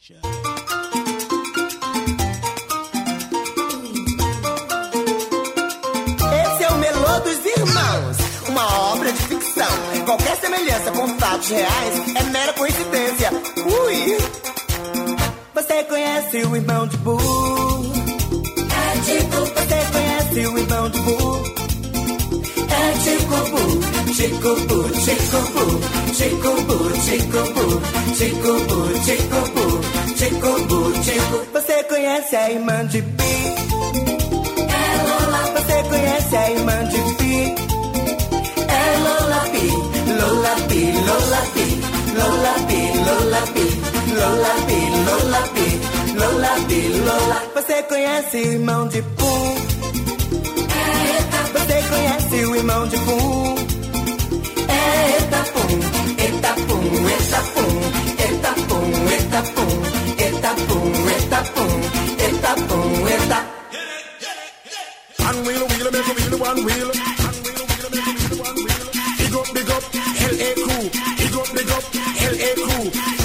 Esse 6.44 6.64
é 6.64 6.70
o 6.70 6.78
Melô 6.78 7.20
dos 7.22 7.46
Irmãos, 7.46 8.18
uma 8.50 8.92
obra 8.92 9.12
de 9.12 9.20
ficção. 9.24 10.06
Qualquer 10.06 10.36
semelhança 10.38 10.92
com 10.92 11.08
fatos 11.20 11.50
reais 11.50 12.16
é 12.16 12.24
mera 12.24 12.54
coincidência. 12.54 13.30
Ui! 13.66 14.18
Você 15.54 15.84
conhece 15.84 16.38
o 16.46 16.56
irmão 16.56 16.88
de 16.88 16.98
Boo? 16.98 17.20
É 18.72 19.00
tipo, 19.06 19.38
você 19.38 19.92
conhece 19.92 20.48
o 20.48 20.58
irmão 20.58 20.90
de 20.90 21.00
Boo? 21.00 21.31
Chico 23.02 23.38
Boo, 23.52 23.82
Chico 24.14 24.56
Boo, 24.68 24.84
Chico 24.94 25.40
Boo, 29.54 29.82
Chico 30.14 30.52
Boo, 30.68 30.94
Chico. 31.04 31.48
Você 31.52 31.84
conhece 31.86 32.36
a 32.36 32.52
irmã 32.52 32.86
de 32.86 33.02
Pi? 33.02 33.34
É 34.70 34.86
Lola. 35.08 35.42
Você 35.56 35.84
conhece 35.90 36.36
a 36.36 36.52
irmã 36.52 36.84
de 36.90 37.00
Pi? 37.16 37.56
É 38.68 38.98
Lola 39.00 39.42
Pi, 39.52 39.68
Lola 40.20 40.56
Pi, 40.68 40.82
Lola 41.08 41.42
Pi, 41.54 41.68
Lola 42.18 42.54
Pi, 42.68 42.82
Lola 43.08 43.42
Pi, 43.54 43.66
Lola 44.14 44.54
Pi, 44.68 44.80
Lola 45.10 45.42
Pi, 45.54 45.68
Lola 46.20 46.54
Pi, 46.68 46.82
Lola. 47.00 47.38
Você 47.56 47.84
conhece 47.84 48.38
irmão 48.38 48.88
de 48.88 49.02
Pum? 49.02 49.61
mão 52.72 52.88
de 52.88 52.98
pum. 52.98 53.56
É 54.68 55.18
etapum, 55.18 55.72
etapum, 56.28 56.84
etapum, 57.18 57.72
etapum, 58.28 58.88
etapum, 59.18 59.72
etapum, 60.28 60.90
etapum, 61.18 61.72
etapum, 62.28 63.08
etapum. 63.16 63.62
One 65.20 65.40
wheel, 65.46 65.64
wheel, 65.68 65.88
make 65.92 66.08
a 66.08 66.14
wheel, 66.18 66.36
one 66.40 66.60
wheel. 66.66 66.90
One 67.22 67.40
wheel, 67.44 67.64
wheel, 67.72 67.90
make 67.92 68.08
a 68.08 68.14
wheel, 68.20 68.36
one 68.46 68.58
wheel. 68.64 68.92
Big 69.20 69.36
up, 69.36 69.48
big 69.54 69.70
up, 69.76 69.84
L.A. 70.32 70.50
crew. 70.64 70.84
Big 71.20 71.36
up, 71.40 71.48
big 71.56 71.72
up, 71.76 71.84
L.A. 72.32 72.50
crew. 72.56 73.22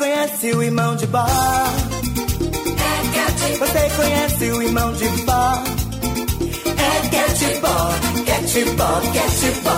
conhece 0.00 0.52
o 0.54 0.62
irmão 0.62 0.96
de 0.96 1.06
bar. 1.06 1.49
Catibó, 8.50 8.90
Catibó, 9.14 9.76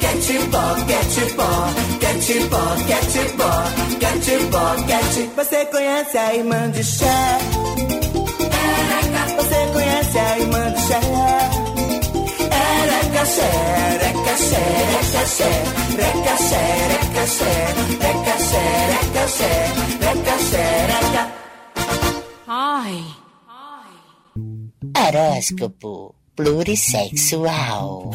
Catibó, 0.00 0.62
Catibó, 0.88 1.50
Catibó, 2.00 2.62
Catibó, 2.88 3.50
Catibó, 4.00 4.64
Cat. 4.88 5.14
Você 5.36 5.66
conhece 5.66 6.16
a 6.16 6.34
irmã 6.34 6.70
de 6.70 6.82
Xé? 6.82 7.04
Você 9.36 9.66
conhece 9.74 10.18
a 10.18 10.38
irmã 10.38 10.70
de 10.70 10.80
Xé? 10.80 11.00
Ereca 12.80 13.26
Xé, 13.26 13.50
Ereca 13.92 14.36
Xé, 14.38 14.62
Ereca 14.80 15.26
Xé, 15.26 15.50
Ereca 15.92 16.36
Xé, 16.38 16.62
Ereca 16.80 17.26
Xé, 17.26 17.50
Ereca 17.84 18.36
Xé, 18.38 18.62
Ereca 18.88 19.28
Xé, 19.28 19.52
Ereca 20.00 20.36
Xé, 20.48 20.64
Ereca. 20.84 21.22
Ai. 22.48 23.04
Horóscopo 24.96 26.23
plurissexual. 26.36 28.10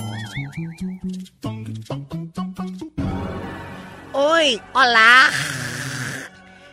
Oi, 4.14 4.62
olá! 4.74 5.30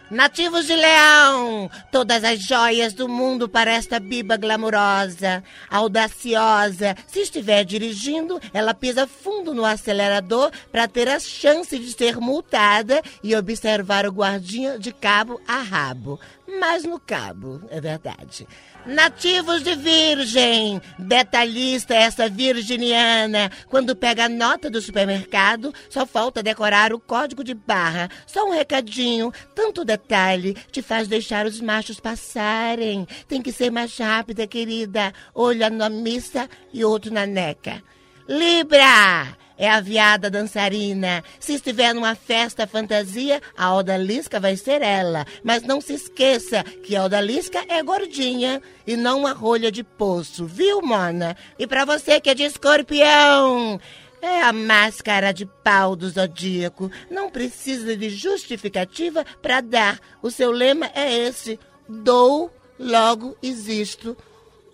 Nativos 0.08 0.66
de 0.66 0.76
Leão, 0.76 1.68
todas 1.90 2.22
as 2.22 2.40
joias 2.40 2.92
do 2.92 3.08
mundo 3.08 3.48
para 3.48 3.72
esta 3.72 3.98
biba 3.98 4.36
glamurosa, 4.36 5.42
audaciosa. 5.68 6.96
Se 7.08 7.20
estiver 7.20 7.64
dirigindo, 7.64 8.40
ela 8.54 8.72
pisa 8.72 9.08
fundo 9.08 9.52
no 9.52 9.64
acelerador 9.64 10.52
para 10.70 10.86
ter 10.86 11.08
a 11.08 11.18
chance 11.18 11.76
de 11.76 11.92
ser 11.92 12.18
multada 12.18 13.02
e 13.20 13.34
observar 13.34 14.06
o 14.06 14.12
guardinha 14.12 14.78
de 14.78 14.92
cabo 14.92 15.40
a 15.46 15.58
rabo. 15.58 16.20
Mas 16.60 16.84
no 16.84 17.00
cabo, 17.00 17.60
é 17.68 17.80
verdade. 17.80 18.46
Nativos 18.86 19.64
de 19.64 19.74
Virgem, 19.74 20.80
detalhista 20.96 21.92
essa 21.92 22.28
virginiana. 22.28 23.50
Quando 23.68 23.96
pega 23.96 24.26
a 24.26 24.28
nota 24.28 24.70
do 24.70 24.80
supermercado, 24.80 25.74
só 25.90 26.06
falta 26.06 26.40
decorar 26.40 26.92
o 26.92 27.00
código 27.00 27.42
de 27.42 27.52
barra. 27.52 28.08
Só 28.28 28.46
um 28.46 28.52
recadinho, 28.52 29.32
tanto 29.56 29.84
detalhe 29.84 30.56
te 30.70 30.82
faz 30.82 31.08
deixar 31.08 31.46
os 31.46 31.60
machos 31.60 31.98
passarem. 31.98 33.08
Tem 33.26 33.42
que 33.42 33.50
ser 33.50 33.72
mais 33.72 33.98
rápida, 33.98 34.46
querida. 34.46 35.12
Olho 35.34 35.68
na 35.68 35.88
missa 35.88 36.48
e 36.72 36.84
outro 36.84 37.12
na 37.12 37.26
neca. 37.26 37.82
Libra! 38.28 39.45
É 39.58 39.68
a 39.70 39.80
viada 39.80 40.30
dançarina. 40.30 41.25
Se 41.40 41.54
estiver 41.54 41.94
numa 41.94 42.14
festa 42.14 42.66
fantasia, 42.66 43.40
a 43.56 43.75
Odalisca 43.75 44.38
vai 44.38 44.56
ser 44.56 44.82
ela. 44.82 45.25
Mas 45.42 45.62
não 45.62 45.80
se 45.80 45.94
esqueça 45.94 46.62
que 46.62 46.94
a 46.94 47.04
Odalisca 47.04 47.64
é 47.68 47.82
gordinha 47.82 48.60
e 48.86 48.96
não 48.96 49.20
uma 49.20 49.32
rolha 49.32 49.72
de 49.72 49.82
poço, 49.82 50.44
viu, 50.44 50.82
Mona? 50.82 51.36
E 51.58 51.66
pra 51.66 51.84
você 51.84 52.20
que 52.20 52.28
é 52.28 52.34
de 52.34 52.42
escorpião, 52.42 53.80
é 54.20 54.42
a 54.42 54.52
máscara 54.52 55.32
de 55.32 55.46
pau 55.46 55.96
do 55.96 56.08
zodíaco. 56.08 56.90
Não 57.10 57.30
precisa 57.30 57.96
de 57.96 58.10
justificativa 58.10 59.25
para 59.40 59.60
dar. 59.60 59.98
O 60.22 60.30
seu 60.30 60.50
lema 60.50 60.90
é 60.94 61.26
esse: 61.26 61.58
dou, 61.88 62.50
logo 62.78 63.36
existo. 63.42 64.16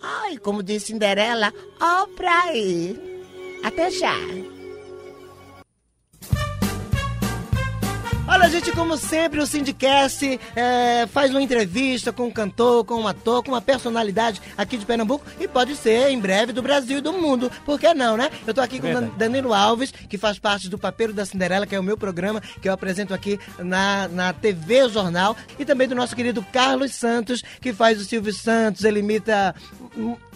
Ai, 0.01 0.37
como 0.39 0.63
disse 0.63 0.87
Cinderela, 0.87 1.53
ó 1.81 2.07
pra 2.07 2.45
aí. 2.45 2.99
Até 3.63 3.91
já. 3.91 4.17
Olha, 8.27 8.49
gente, 8.49 8.71
como 8.73 8.97
sempre, 8.97 9.41
o 9.41 9.47
Sindicast 9.47 10.41
é, 10.57 11.07
faz 11.09 11.31
uma 11.31 11.43
entrevista 11.43 12.13
com 12.13 12.25
um 12.29 12.31
cantor, 12.31 12.85
com 12.85 12.95
um 13.03 13.07
ator, 13.09 13.43
com 13.43 13.51
uma 13.51 13.61
personalidade 13.61 14.41
aqui 14.57 14.77
de 14.79 14.87
Pernambuco 14.87 15.25
e 15.41 15.47
pode 15.49 15.75
ser 15.77 16.09
em 16.09 16.19
breve 16.19 16.53
do 16.53 16.63
Brasil 16.63 16.99
e 16.99 17.01
do 17.01 17.13
mundo. 17.13 17.51
Por 17.65 17.79
que 17.79 17.93
não, 17.93 18.17
né? 18.17 18.31
Eu 18.47 18.55
tô 18.55 18.61
aqui 18.61 18.81
com 18.81 18.91
Dan- 18.93 19.11
Danilo 19.19 19.53
Alves, 19.53 19.91
que 19.91 20.17
faz 20.17 20.39
parte 20.39 20.69
do 20.69 20.79
Papeiro 20.79 21.13
da 21.13 21.27
Cinderela, 21.27 21.67
que 21.67 21.75
é 21.75 21.81
o 21.81 21.83
meu 21.83 21.97
programa 21.99 22.41
que 22.41 22.69
eu 22.69 22.73
apresento 22.73 23.13
aqui 23.13 23.39
na, 23.59 24.09
na 24.09 24.33
TV 24.33 24.89
Jornal, 24.89 25.37
e 25.59 25.65
também 25.65 25.89
do 25.89 25.95
nosso 25.95 26.15
querido 26.17 26.43
Carlos 26.53 26.93
Santos, 26.95 27.43
que 27.61 27.73
faz 27.73 28.01
o 28.01 28.05
Silvio 28.05 28.33
Santos, 28.33 28.85
ele 28.85 29.01
imita 29.01 29.55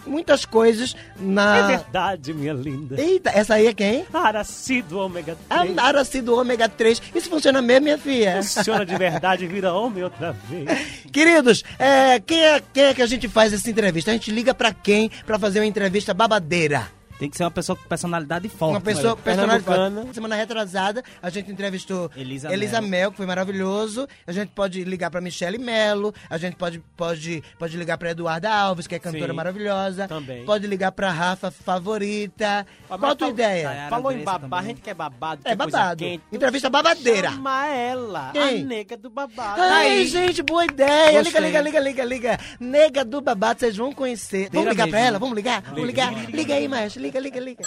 muitas 0.06 0.44
coisas 0.44 0.94
na. 1.18 1.58
É 1.58 1.66
verdade, 1.76 2.32
minha 2.32 2.52
linda. 2.52 3.00
Eita, 3.00 3.30
essa 3.30 3.54
aí 3.54 3.66
é 3.66 3.74
quem? 3.74 4.04
Aracido 4.12 4.98
ômega 4.98 5.36
A 5.48 5.60
3. 5.60 5.78
Araci 5.78 6.20
do 6.20 6.36
ômega 6.36 6.68
3. 6.68 7.02
Isso 7.14 7.28
funciona 7.28 7.60
mesmo, 7.60 7.84
minha 7.84 7.98
filha? 7.98 8.42
Funciona 8.42 8.84
de 8.84 8.96
verdade 8.98 9.46
vira 9.46 9.72
homem 9.72 10.04
outra 10.04 10.32
vez. 10.32 11.02
Queridos, 11.12 11.64
é, 11.78 12.20
quem, 12.20 12.42
é, 12.42 12.62
quem 12.72 12.84
é 12.84 12.94
que 12.94 13.02
a 13.02 13.06
gente 13.06 13.28
faz 13.28 13.52
essa 13.52 13.70
entrevista? 13.70 14.10
A 14.10 14.14
gente 14.14 14.30
liga 14.30 14.54
pra 14.54 14.72
quem 14.72 15.10
pra 15.26 15.38
fazer 15.38 15.60
uma 15.60 15.66
entrevista 15.66 16.14
babadeira? 16.14 16.95
Tem 17.18 17.30
que 17.30 17.36
ser 17.36 17.44
uma 17.44 17.50
pessoa 17.50 17.76
com 17.76 17.84
personalidade 17.88 18.48
forte. 18.48 18.72
Uma 18.72 18.80
pessoa, 18.80 19.14
né? 19.14 19.20
personagem. 19.24 19.62
Pernambucana. 19.62 20.12
Semana 20.14 20.34
retrasada, 20.36 21.02
a 21.22 21.30
gente 21.30 21.50
entrevistou 21.50 22.10
Elisa 22.16 22.52
Elisa 22.52 22.80
Mel. 22.80 22.90
Mel, 22.90 23.10
que 23.10 23.16
foi 23.16 23.26
maravilhoso. 23.26 24.06
A 24.26 24.32
gente 24.32 24.50
pode 24.50 24.84
ligar 24.84 25.10
pra 25.10 25.20
Michele 25.20 25.58
Melo. 25.58 26.14
A 26.28 26.36
gente 26.38 26.56
pode, 26.56 26.78
pode, 26.96 27.42
pode 27.58 27.76
ligar 27.76 27.96
pra 27.98 28.10
Eduarda 28.10 28.50
Alves, 28.52 28.86
que 28.86 28.94
é 28.94 28.98
cantora 28.98 29.28
Sim, 29.28 29.32
maravilhosa. 29.32 30.06
também. 30.08 30.44
Pode 30.44 30.66
ligar 30.66 30.92
pra 30.92 31.10
Rafa 31.10 31.50
Favorita. 31.50 32.66
Mas 32.88 33.00
Qual 33.00 33.12
a 33.12 33.14
tua 33.14 33.28
ideia? 33.28 33.86
Falou 33.88 34.12
em 34.12 34.22
babá, 34.24 34.58
a 34.58 34.62
gente 34.62 34.80
quer 34.80 34.94
babado, 34.94 35.40
É 35.44 35.50
quer 35.50 35.56
coisa 35.56 35.78
babado. 35.78 35.98
quente. 36.04 36.22
Entrevista 36.32 36.70
babadeira. 36.70 37.30
Chama 37.32 37.66
ela, 37.68 38.30
Quem? 38.32 38.62
a 38.62 38.64
nega 38.64 38.96
do 38.96 39.08
babado. 39.10 39.60
Ai, 39.62 39.88
Aí. 39.88 40.06
gente, 40.06 40.42
boa 40.42 40.64
ideia. 40.64 41.06
Liga, 41.18 41.22
Gostei. 41.22 41.40
liga, 41.40 41.60
liga, 41.60 41.80
liga, 41.80 42.04
liga. 42.04 42.40
Nega 42.60 43.04
do 43.04 43.20
babado, 43.20 43.60
vocês 43.60 43.76
vão 43.76 43.92
conhecer. 43.92 44.48
Vamos 44.52 44.68
ligar 44.70 44.86
pra 44.88 44.98
mesmo. 44.98 45.08
ela? 45.08 45.18
Vamos 45.18 45.34
ligar? 45.34 45.62
Vamos 45.62 45.86
ligar? 45.86 46.12
Liga 46.30 46.54
aí, 46.54 46.68
maestro. 46.68 47.02
Liga, 47.06 47.20
liga, 47.20 47.38
liga. 47.40 47.64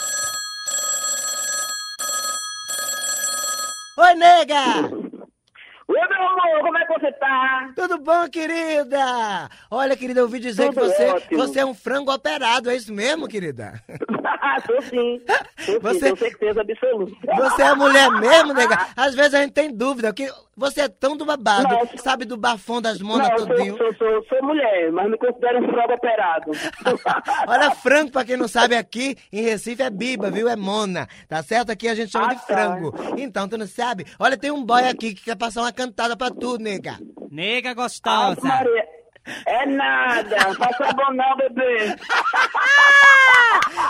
Oi, 3.96 4.14
nega! 4.14 4.90
Oi, 5.88 6.08
meu 6.08 6.28
amor, 6.28 6.60
como 6.60 6.76
é 6.76 6.84
que 6.86 6.92
você 7.00 7.10
tá? 7.12 7.72
Tudo 7.74 7.98
bom, 8.00 8.28
querida? 8.28 9.48
Olha, 9.70 9.96
querida, 9.96 10.20
eu 10.20 10.24
ouvi 10.24 10.40
dizer 10.40 10.66
Tudo 10.66 10.74
que 10.74 10.86
você, 10.88 11.06
ótimo. 11.06 11.38
você 11.38 11.60
é 11.60 11.64
um 11.64 11.72
frango 11.72 12.12
operado, 12.12 12.68
é 12.68 12.76
isso 12.76 12.92
mesmo, 12.92 13.26
querida? 13.26 13.82
Sou 14.66 14.82
sim. 14.82 15.20
Sim, 15.58 15.78
Você- 15.80 16.00
tenho 16.00 16.16
certeza 16.16 16.60
absoluta. 16.60 17.12
Você 17.36 17.62
é 17.62 17.74
mulher 17.74 18.10
mesmo, 18.20 18.52
nega? 18.54 18.78
Às 18.96 19.14
vezes 19.14 19.34
a 19.34 19.42
gente 19.42 19.52
tem 19.52 19.72
dúvida, 19.74 20.12
que 20.12 20.28
você 20.56 20.82
é 20.82 20.88
tão 20.88 21.16
do 21.16 21.24
babado, 21.24 21.68
Não. 21.68 21.98
sabe 21.98 22.24
do 22.24 22.36
bafão 22.36 22.80
das 22.82 23.00
monas 23.00 23.28
eu 23.30 23.46
todinho. 23.46 23.76
sou, 23.78 23.94
sou, 23.94 24.08
sou, 24.08 24.24
sou 24.28 24.42
mulher, 24.42 24.92
mas 24.92 25.10
me 25.10 25.16
considero 25.16 25.64
um 25.64 25.68
frango 25.70 25.92
operado. 25.94 26.50
Olha, 27.48 27.70
frango, 27.70 28.10
pra 28.12 28.24
quem 28.24 28.36
não 28.36 28.48
sabe, 28.48 28.76
aqui 28.76 29.16
em 29.32 29.42
Recife 29.42 29.82
é 29.82 29.90
biba, 29.90 30.30
viu? 30.30 30.48
É 30.48 30.56
mona. 30.56 31.08
Tá 31.28 31.42
certo? 31.42 31.70
Aqui 31.70 31.88
a 31.88 31.94
gente 31.94 32.12
chama 32.12 32.26
Ah, 32.26 32.34
de 32.34 32.40
tá. 32.40 32.46
frango. 32.46 32.94
Então, 33.16 33.48
tu 33.48 33.56
não 33.56 33.66
sabe? 33.66 34.04
Olha, 34.18 34.36
tem 34.36 34.50
um 34.50 34.64
boy 34.64 34.86
aqui 34.86 35.14
que 35.14 35.24
quer 35.24 35.36
passar 35.36 35.62
uma 35.62 35.72
cantada 35.72 36.16
pra 36.16 36.30
tu, 36.30 36.58
nega. 36.58 36.98
Nega 37.30 37.72
gostosa. 37.74 38.40
Maria. 38.42 38.99
É 39.46 39.66
nada, 39.66 40.54
passa 40.56 40.92
bom 40.92 41.12
não, 41.12 41.36
bebê. 41.36 41.96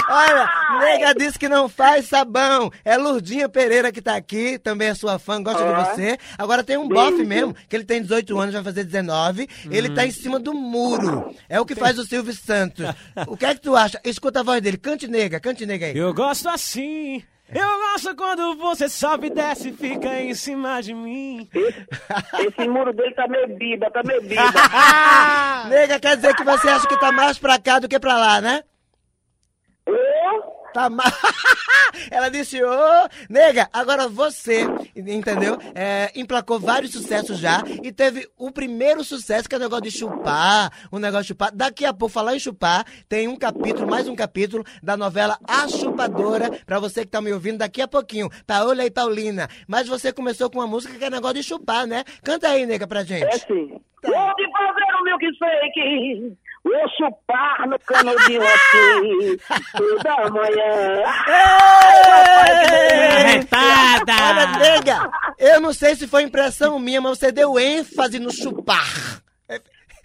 Olha, 0.08 0.48
nega 0.80 1.14
disse 1.14 1.38
que 1.38 1.48
não 1.48 1.68
faz 1.68 2.06
sabão. 2.06 2.70
É 2.84 2.96
Lurdinha 2.96 3.48
Pereira 3.48 3.92
que 3.92 4.02
tá 4.02 4.16
aqui, 4.16 4.58
também 4.58 4.88
é 4.88 4.94
sua 4.94 5.18
fã, 5.18 5.42
gosta 5.42 5.64
de 5.64 5.72
você. 5.72 6.18
Agora 6.36 6.64
tem 6.64 6.76
um 6.76 6.88
Beijo. 6.88 7.10
bofe 7.10 7.24
mesmo, 7.24 7.54
que 7.68 7.76
ele 7.76 7.84
tem 7.84 8.02
18 8.02 8.38
anos, 8.38 8.54
vai 8.54 8.64
fazer 8.64 8.84
19. 8.84 9.48
Ele 9.70 9.90
tá 9.90 10.04
em 10.04 10.10
cima 10.10 10.38
do 10.38 10.52
muro. 10.52 11.34
É 11.48 11.60
o 11.60 11.66
que 11.66 11.74
faz 11.74 11.98
o 11.98 12.04
Silvio 12.04 12.34
Santos. 12.34 12.86
O 13.26 13.36
que 13.36 13.44
é 13.44 13.54
que 13.54 13.60
tu 13.60 13.76
acha? 13.76 14.00
Escuta 14.04 14.40
a 14.40 14.42
voz 14.42 14.60
dele. 14.60 14.76
Cante 14.76 15.06
nega, 15.06 15.38
cante 15.38 15.64
nega 15.66 15.86
aí. 15.86 15.96
Eu 15.96 16.12
gosto 16.14 16.48
assim. 16.48 17.22
Eu 17.52 17.78
gosto 17.92 18.16
quando 18.16 18.56
você 18.56 18.88
sobe 18.88 19.26
e 19.26 19.30
desce 19.30 19.70
e 19.70 19.72
fica 19.72 20.20
em 20.20 20.34
cima 20.34 20.80
de 20.80 20.94
mim. 20.94 21.48
Esse, 21.52 21.86
esse 22.46 22.68
muro 22.68 22.92
dele 22.92 23.14
tá 23.14 23.26
meio 23.26 23.48
biba, 23.56 23.90
tá 23.90 24.02
meio 24.04 24.22
biba. 24.22 24.42
Nega, 25.68 25.98
quer 25.98 26.16
dizer 26.16 26.34
que 26.34 26.44
você 26.44 26.68
acha 26.68 26.86
que 26.86 26.98
tá 27.00 27.10
mais 27.10 27.38
pra 27.38 27.58
cá 27.58 27.78
do 27.78 27.88
que 27.88 27.98
pra 27.98 28.16
lá, 28.16 28.40
né? 28.40 28.62
Tá 30.72 30.88
mais. 30.88 31.12
Ela 32.10 32.28
disse, 32.28 32.62
ô, 32.62 33.08
nega, 33.28 33.68
agora 33.72 34.08
você, 34.08 34.64
entendeu? 34.94 35.58
É, 35.74 36.10
emplacou 36.14 36.58
vários 36.58 36.92
sucessos 36.92 37.38
já 37.38 37.62
e 37.82 37.92
teve 37.92 38.28
o 38.38 38.50
primeiro 38.50 39.02
sucesso, 39.02 39.48
que 39.48 39.54
é 39.54 39.58
o 39.58 39.60
negócio 39.60 39.84
de 39.84 39.90
chupar, 39.90 40.70
o 40.90 40.98
negócio 40.98 41.22
de 41.24 41.28
chupar. 41.28 41.50
Daqui 41.52 41.84
a 41.84 41.92
pouco, 41.92 42.14
falar 42.14 42.36
em 42.36 42.38
chupar, 42.38 42.84
tem 43.08 43.26
um 43.26 43.36
capítulo, 43.36 43.90
mais 43.90 44.06
um 44.08 44.14
capítulo 44.14 44.64
da 44.82 44.96
novela 44.96 45.38
A 45.46 45.68
Chupadora, 45.68 46.50
pra 46.64 46.78
você 46.78 47.04
que 47.04 47.10
tá 47.10 47.20
me 47.20 47.32
ouvindo 47.32 47.58
daqui 47.58 47.82
a 47.82 47.88
pouquinho. 47.88 48.30
Paola 48.46 48.84
e 48.84 48.90
Paulina. 48.90 49.48
Mas 49.66 49.88
você 49.88 50.12
começou 50.12 50.48
com 50.50 50.58
uma 50.58 50.66
música 50.66 50.96
que 50.96 51.04
é 51.04 51.10
negócio 51.10 51.36
de 51.36 51.42
chupar, 51.42 51.86
né? 51.86 52.04
Canta 52.22 52.48
aí, 52.48 52.64
nega, 52.66 52.86
pra 52.86 53.02
gente. 53.02 53.24
É 53.24 53.38
sim. 53.38 53.80
Vou 54.02 54.34
te 54.34 54.50
fazer 54.52 54.96
um 54.98 55.04
milkshake. 55.04 56.36
Ouço 56.62 57.16
par 57.26 57.66
no 57.66 57.78
canudinho 57.80 58.42
aqui, 58.42 59.40
toda 59.76 60.30
manhã. 60.30 61.02
Arretada! 63.18 64.12
Olha, 64.12 64.46
nega, 64.58 65.10
eu 65.38 65.60
não 65.60 65.72
sei 65.72 65.94
se 65.96 66.06
foi 66.06 66.22
impressão 66.22 66.78
minha, 66.78 67.00
mas 67.00 67.18
você 67.18 67.32
deu 67.32 67.58
ênfase 67.58 68.18
no 68.18 68.30
chupar. 68.30 69.22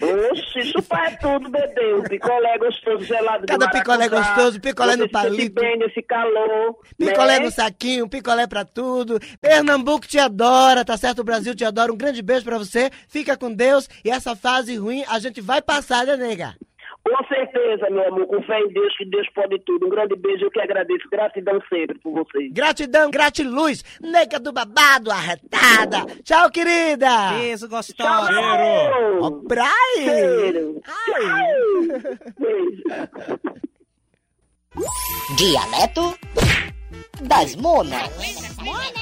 Oxi, 0.02 0.72
chupar 0.72 1.14
é 1.14 1.18
tudo, 1.18 1.50
bebê. 1.50 1.94
O 1.94 2.04
picolé 2.04 2.58
gostoso, 2.58 3.04
gelado 3.06 3.46
Cada 3.46 3.70
picolé 3.70 4.10
maracujá. 4.10 4.34
gostoso, 4.36 4.60
picolé 4.60 4.96
no 4.96 5.10
palito. 5.10 5.62
bem 5.62 5.78
nesse 5.78 6.02
calor. 6.02 6.76
Picolé 6.98 7.40
né? 7.40 7.46
no 7.46 7.52
saquinho, 7.52 8.10
picolé 8.10 8.46
pra 8.48 8.66
tudo. 8.66 9.20
Pernambuco 9.40 10.08
te 10.08 10.20
adora, 10.20 10.84
tá 10.84 10.98
certo? 10.98 11.20
O 11.20 11.24
Brasil 11.24 11.56
te 11.56 11.64
adora. 11.64 11.92
Um 11.94 11.98
grande 11.98 12.22
beijo 12.22 12.44
pra 12.44 12.58
você. 12.58 12.92
Fica 13.08 13.38
com 13.38 13.54
Deus. 13.54 13.88
E 14.04 14.10
essa 14.10 14.36
fase 14.36 14.76
ruim 14.76 15.04
a 15.08 15.20
gente 15.20 15.40
vai 15.42 15.62
passar, 15.62 16.06
né, 16.06 16.18
nega? 16.18 16.56
Com 17.06 17.24
certeza, 17.28 17.88
meu 17.92 18.08
amor, 18.08 18.26
com 18.26 18.42
fé 18.42 18.60
em 18.60 18.68
Deus, 18.70 18.98
que 18.98 19.06
Deus 19.06 19.30
pode 19.36 19.60
tudo. 19.60 19.86
Um 19.86 19.90
grande 19.90 20.16
beijo, 20.16 20.46
eu 20.46 20.52
que 20.52 20.60
agradeço. 20.60 21.08
Gratidão 21.08 21.62
sempre 21.70 22.00
por 22.00 22.12
vocês. 22.14 22.52
Gratidão, 22.52 23.12
gratiluz. 23.12 23.84
Nega 24.02 24.40
do 24.40 24.52
babado, 24.52 25.12
arretada. 25.12 26.04
Tchau, 26.24 26.50
querida. 26.50 27.34
Beijo 27.38 27.70
gostosa. 27.70 28.34
Cheiro. 28.34 29.20
Ó, 29.22 29.30
Brai. 29.30 29.96
Cheiro. 29.98 30.82
Dialeto 35.38 36.75
das 37.22 37.56
Monas. 37.56 38.10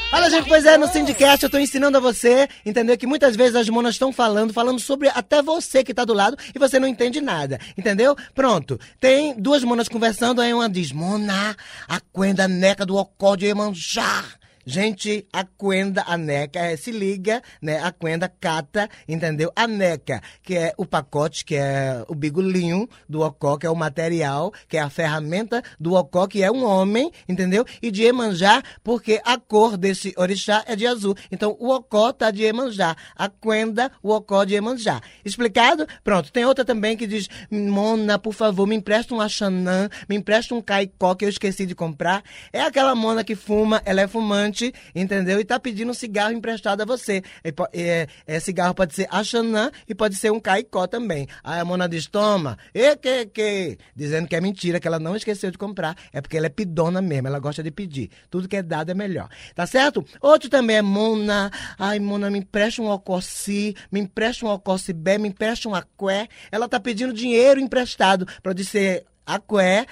Fala, 0.09 0.29
gente, 0.29 0.47
pois 0.47 0.63
é, 0.65 0.77
no 0.77 0.87
Syndicast 0.87 1.43
eu 1.43 1.49
tô 1.49 1.57
ensinando 1.57 1.97
a 1.97 1.99
você, 1.99 2.47
entendeu? 2.63 2.95
Que 2.97 3.07
muitas 3.07 3.35
vezes 3.35 3.55
as 3.55 3.67
monas 3.67 3.95
estão 3.95 4.13
falando, 4.13 4.53
falando 4.53 4.79
sobre 4.79 5.09
até 5.09 5.41
você 5.41 5.83
que 5.83 5.93
tá 5.93 6.05
do 6.05 6.13
lado 6.13 6.37
e 6.53 6.59
você 6.59 6.79
não 6.79 6.87
entende 6.87 7.19
nada, 7.19 7.59
entendeu? 7.75 8.15
Pronto, 8.35 8.79
tem 8.99 9.33
duas 9.33 9.63
monas 9.63 9.87
conversando, 9.89 10.39
aí 10.39 10.53
uma 10.53 10.69
diz, 10.69 10.91
Mona, 10.91 11.55
a 11.87 11.99
quenda 11.99 12.47
neca 12.47 12.85
do 12.85 12.95
ocó 12.95 13.35
de 13.35 13.47
Iemanjá. 13.47 14.23
Gente, 14.65 15.27
a 15.33 15.43
quenda, 15.43 16.03
a 16.07 16.17
neca, 16.17 16.59
é, 16.59 16.77
se 16.77 16.89
liga, 16.89 17.41
né? 17.61 17.83
A 17.83 17.91
quenda 17.91 18.29
cata, 18.29 18.89
entendeu? 19.07 19.51
A 19.55 19.67
neca, 19.67 20.21
que 20.41 20.55
é 20.55 20.73
o 20.77 20.85
pacote, 20.85 21.43
que 21.43 21.55
é 21.55 22.05
o 22.07 22.15
bigolinho 22.15 22.87
do 23.07 23.21
ocó, 23.21 23.57
que 23.57 23.65
é 23.65 23.69
o 23.69 23.75
material, 23.75 24.53
que 24.69 24.77
é 24.77 24.81
a 24.81 24.89
ferramenta 24.89 25.61
do 25.77 25.95
ocó, 25.95 26.27
que 26.27 26.41
é 26.41 26.49
um 26.49 26.63
homem, 26.63 27.11
entendeu? 27.27 27.65
E 27.81 27.91
de 27.91 28.03
Emanjá, 28.03 28.63
porque 28.81 29.21
a 29.25 29.37
cor 29.37 29.75
desse 29.75 30.13
orixá 30.15 30.63
é 30.65 30.77
de 30.77 30.87
azul. 30.87 31.13
Então, 31.29 31.57
o 31.59 31.69
ocó 31.69 32.13
tá 32.13 32.31
de 32.31 32.43
Emanjá. 32.43 32.95
A 33.15 33.27
quenda, 33.27 33.91
o 34.01 34.13
ocó 34.13 34.45
de 34.45 34.55
Emanjá. 34.55 35.01
Explicado? 35.25 35.85
Pronto. 36.03 36.31
Tem 36.31 36.45
outra 36.45 36.63
também 36.63 36.95
que 36.95 37.05
diz, 37.05 37.27
Mona, 37.51 38.17
por 38.17 38.33
favor, 38.33 38.65
me 38.65 38.75
empresta 38.75 39.13
um 39.13 39.19
axanã, 39.19 39.89
me 40.07 40.15
empresta 40.15 40.55
um 40.55 40.61
caicó 40.61 41.15
que 41.15 41.25
eu 41.25 41.29
esqueci 41.29 41.65
de 41.65 41.75
comprar. 41.75 42.23
É 42.53 42.61
aquela 42.61 42.95
mona 42.95 43.23
que 43.23 43.35
fuma, 43.35 43.81
ela 43.85 43.99
é 43.99 44.07
fumante, 44.07 44.52
entendeu? 44.93 45.39
E 45.39 45.45
tá 45.45 45.59
pedindo 45.59 45.89
um 45.91 45.93
cigarro 45.93 46.33
emprestado 46.33 46.81
a 46.81 46.85
você. 46.85 47.21
E 47.43 47.51
po- 47.51 47.67
É, 47.73 48.07
é, 48.27 48.39
cigarro 48.39 48.73
pode 48.75 48.93
ser 48.93 49.07
axanã 49.09 49.71
e 49.87 49.95
pode 49.95 50.15
ser 50.15 50.31
um 50.31 50.39
caicó 50.39 50.85
também. 50.87 51.27
Aí 51.43 51.59
a 51.59 51.65
mona 51.65 51.87
diz, 51.87 52.05
toma, 52.07 52.57
e 52.73 52.95
que 52.97 53.25
que? 53.27 53.77
Dizendo 53.95 54.27
que 54.27 54.35
é 54.35 54.41
mentira, 54.41 54.79
que 54.79 54.87
ela 54.87 54.99
não 54.99 55.15
esqueceu 55.15 55.49
de 55.49 55.57
comprar. 55.57 55.95
É 56.11 56.21
porque 56.21 56.37
ela 56.37 56.45
é 56.45 56.49
pidona 56.49 57.01
mesmo, 57.01 57.27
ela 57.27 57.39
gosta 57.39 57.63
de 57.63 57.71
pedir. 57.71 58.09
Tudo 58.29 58.47
que 58.47 58.55
é 58.57 58.61
dado 58.61 58.91
é 58.91 58.93
melhor. 58.93 59.29
Tá 59.55 59.65
certo? 59.65 60.05
Outro 60.21 60.49
também 60.49 60.77
é 60.77 60.81
mona. 60.81 61.49
Ai, 61.79 61.99
mona, 61.99 62.29
me 62.29 62.39
empresta 62.39 62.81
um 62.81 62.89
ocossi, 62.89 63.75
me 63.91 63.99
empresta 63.99 64.45
um 64.45 64.49
ococibé, 64.49 65.17
me 65.17 65.29
empresta 65.29 65.67
um 65.69 65.75
aqué. 65.75 66.27
Ela 66.51 66.67
tá 66.67 66.79
pedindo 66.79 67.13
dinheiro 67.13 67.59
emprestado 67.59 68.27
para 68.41 68.53
dizer 68.53 69.05
aqué, 69.25 69.85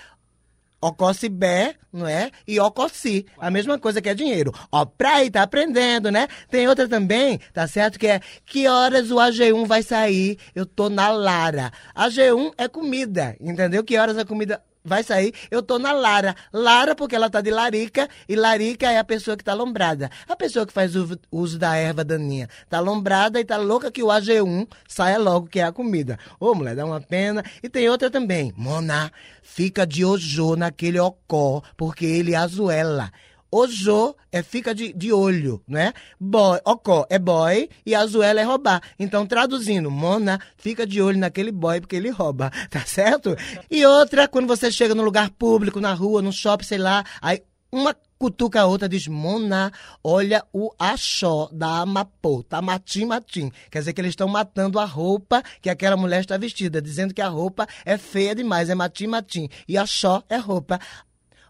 Ococibé, 0.81 1.75
não 1.93 2.07
é? 2.07 2.31
E 2.47 2.59
Ocossi, 2.59 3.25
a 3.37 3.51
mesma 3.51 3.77
coisa 3.77 4.01
que 4.01 4.09
é 4.09 4.13
dinheiro. 4.15 4.51
Ó, 4.71 4.83
pra 4.83 5.17
aí, 5.17 5.29
tá 5.29 5.43
aprendendo, 5.43 6.11
né? 6.11 6.27
Tem 6.49 6.67
outra 6.67 6.87
também, 6.87 7.39
tá 7.53 7.67
certo? 7.67 7.99
Que 7.99 8.07
é, 8.07 8.19
que 8.45 8.67
horas 8.67 9.11
o 9.11 9.15
AG1 9.15 9.65
vai 9.67 9.83
sair? 9.83 10.37
Eu 10.55 10.65
tô 10.65 10.89
na 10.89 11.09
Lara. 11.09 11.71
AG1 11.95 12.53
é 12.57 12.67
comida, 12.67 13.35
entendeu? 13.39 13.83
Que 13.83 13.97
horas 13.97 14.17
a 14.17 14.25
comida 14.25 14.61
vai 14.83 15.03
sair? 15.03 15.33
Eu 15.49 15.61
tô 15.61 15.79
na 15.79 15.91
Lara. 15.91 16.35
Lara 16.51 16.95
porque 16.95 17.15
ela 17.15 17.29
tá 17.29 17.41
de 17.41 17.51
larica, 17.51 18.09
e 18.27 18.35
larica 18.35 18.91
é 18.91 18.97
a 18.97 19.03
pessoa 19.03 19.37
que 19.37 19.43
tá 19.43 19.53
lombrada. 19.53 20.09
A 20.27 20.35
pessoa 20.35 20.65
que 20.65 20.73
faz 20.73 20.95
uso, 20.95 21.19
uso 21.31 21.57
da 21.57 21.75
erva 21.75 22.03
daninha. 22.03 22.49
Tá 22.69 22.79
lombrada 22.79 23.39
e 23.39 23.45
tá 23.45 23.57
louca 23.57 23.91
que 23.91 24.03
o 24.03 24.07
AG1 24.07 24.67
saia 24.87 25.17
logo, 25.17 25.47
que 25.47 25.59
é 25.59 25.63
a 25.63 25.71
comida. 25.71 26.17
Ô, 26.39 26.53
mulher, 26.53 26.75
dá 26.75 26.85
uma 26.85 27.01
pena. 27.01 27.43
E 27.61 27.69
tem 27.69 27.89
outra 27.89 28.09
também. 28.09 28.53
Mona, 28.55 29.11
fica 29.41 29.85
de 29.85 30.03
ojô 30.03 30.55
naquele 30.55 30.99
ocó, 30.99 31.61
porque 31.77 32.05
ele 32.05 32.35
azuela. 32.35 33.11
Ojô 33.51 34.15
é 34.31 34.41
fica 34.41 34.73
de, 34.73 34.93
de 34.93 35.11
olho, 35.11 35.61
né? 35.67 35.93
Boy, 36.19 36.59
ocó 36.63 37.05
é 37.09 37.19
boy 37.19 37.69
e 37.85 37.93
azuela 37.93 38.39
é 38.39 38.43
roubar. 38.43 38.81
Então, 38.97 39.25
traduzindo, 39.25 39.91
Mona 39.91 40.39
fica 40.55 40.87
de 40.87 41.01
olho 41.01 41.19
naquele 41.19 41.51
boy 41.51 41.81
porque 41.81 41.97
ele 41.97 42.09
rouba, 42.09 42.49
tá 42.71 42.81
certo? 42.85 43.35
E 43.69 43.85
outra, 43.85 44.27
quando 44.27 44.47
você 44.47 44.71
chega 44.71 44.95
num 44.95 45.03
lugar 45.03 45.29
público, 45.31 45.81
na 45.81 45.93
rua, 45.93 46.21
no 46.21 46.31
shopping, 46.31 46.63
sei 46.63 46.77
lá, 46.77 47.03
aí 47.21 47.41
uma 47.71 47.95
cutuca 48.19 48.61
a 48.61 48.65
outra, 48.67 48.87
diz, 48.87 49.07
Mona, 49.07 49.71
olha 50.03 50.45
o 50.53 50.71
axó 50.77 51.49
da 51.51 51.79
Amapô, 51.79 52.43
tá 52.43 52.61
matim, 52.61 53.05
matim. 53.05 53.51
Quer 53.71 53.79
dizer 53.79 53.93
que 53.93 54.01
eles 54.01 54.11
estão 54.11 54.27
matando 54.27 54.77
a 54.77 54.85
roupa 54.85 55.41
que 55.61 55.69
aquela 55.69 55.97
mulher 55.97 56.19
está 56.19 56.37
vestida, 56.37 56.81
dizendo 56.81 57.13
que 57.13 57.21
a 57.21 57.27
roupa 57.27 57.67
é 57.83 57.97
feia 57.97 58.35
demais, 58.35 58.69
é 58.69 58.75
matim, 58.75 59.07
matim. 59.07 59.49
E 59.67 59.77
axó 59.77 60.21
é 60.29 60.37
roupa. 60.37 60.79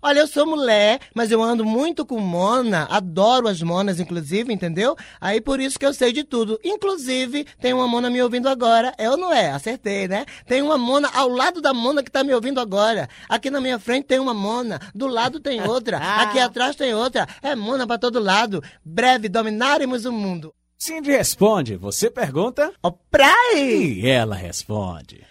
Olha, 0.03 0.19
eu 0.19 0.27
sou 0.27 0.47
mulher, 0.47 0.99
mas 1.13 1.31
eu 1.31 1.43
ando 1.43 1.63
muito 1.63 2.03
com 2.03 2.19
mona, 2.19 2.87
adoro 2.89 3.47
as 3.47 3.61
monas, 3.61 3.99
inclusive, 3.99 4.51
entendeu? 4.51 4.95
Aí 5.19 5.39
por 5.39 5.59
isso 5.59 5.77
que 5.77 5.85
eu 5.85 5.93
sei 5.93 6.11
de 6.11 6.23
tudo. 6.23 6.59
Inclusive, 6.63 7.45
tem 7.59 7.71
uma 7.71 7.87
mona 7.87 8.09
me 8.09 8.19
ouvindo 8.21 8.49
agora. 8.49 8.93
É 8.97 9.07
ou 9.07 9.15
não 9.15 9.31
é? 9.31 9.51
Acertei, 9.51 10.07
né? 10.07 10.25
Tem 10.47 10.61
uma 10.63 10.75
mona 10.75 11.07
ao 11.13 11.29
lado 11.29 11.61
da 11.61 11.71
mona 11.71 12.01
que 12.01 12.09
tá 12.09 12.23
me 12.23 12.33
ouvindo 12.33 12.59
agora. 12.59 13.07
Aqui 13.29 13.51
na 13.51 13.61
minha 13.61 13.77
frente 13.77 14.05
tem 14.05 14.17
uma 14.17 14.33
mona, 14.33 14.79
do 14.95 15.05
lado 15.05 15.39
tem 15.39 15.61
outra, 15.67 15.97
aqui 15.97 16.39
atrás 16.39 16.75
tem 16.75 16.95
outra. 16.95 17.27
É 17.41 17.55
mona 17.55 17.85
pra 17.85 17.99
todo 17.99 18.19
lado. 18.19 18.63
Breve 18.83 19.29
dominaremos 19.29 20.05
o 20.05 20.11
mundo. 20.11 20.51
Cindy 20.79 21.11
responde, 21.11 21.75
você 21.75 22.09
pergunta? 22.09 22.73
Ó, 22.81 22.89
praia! 23.11 23.55
E 23.55 24.07
ela 24.07 24.33
responde. 24.35 25.21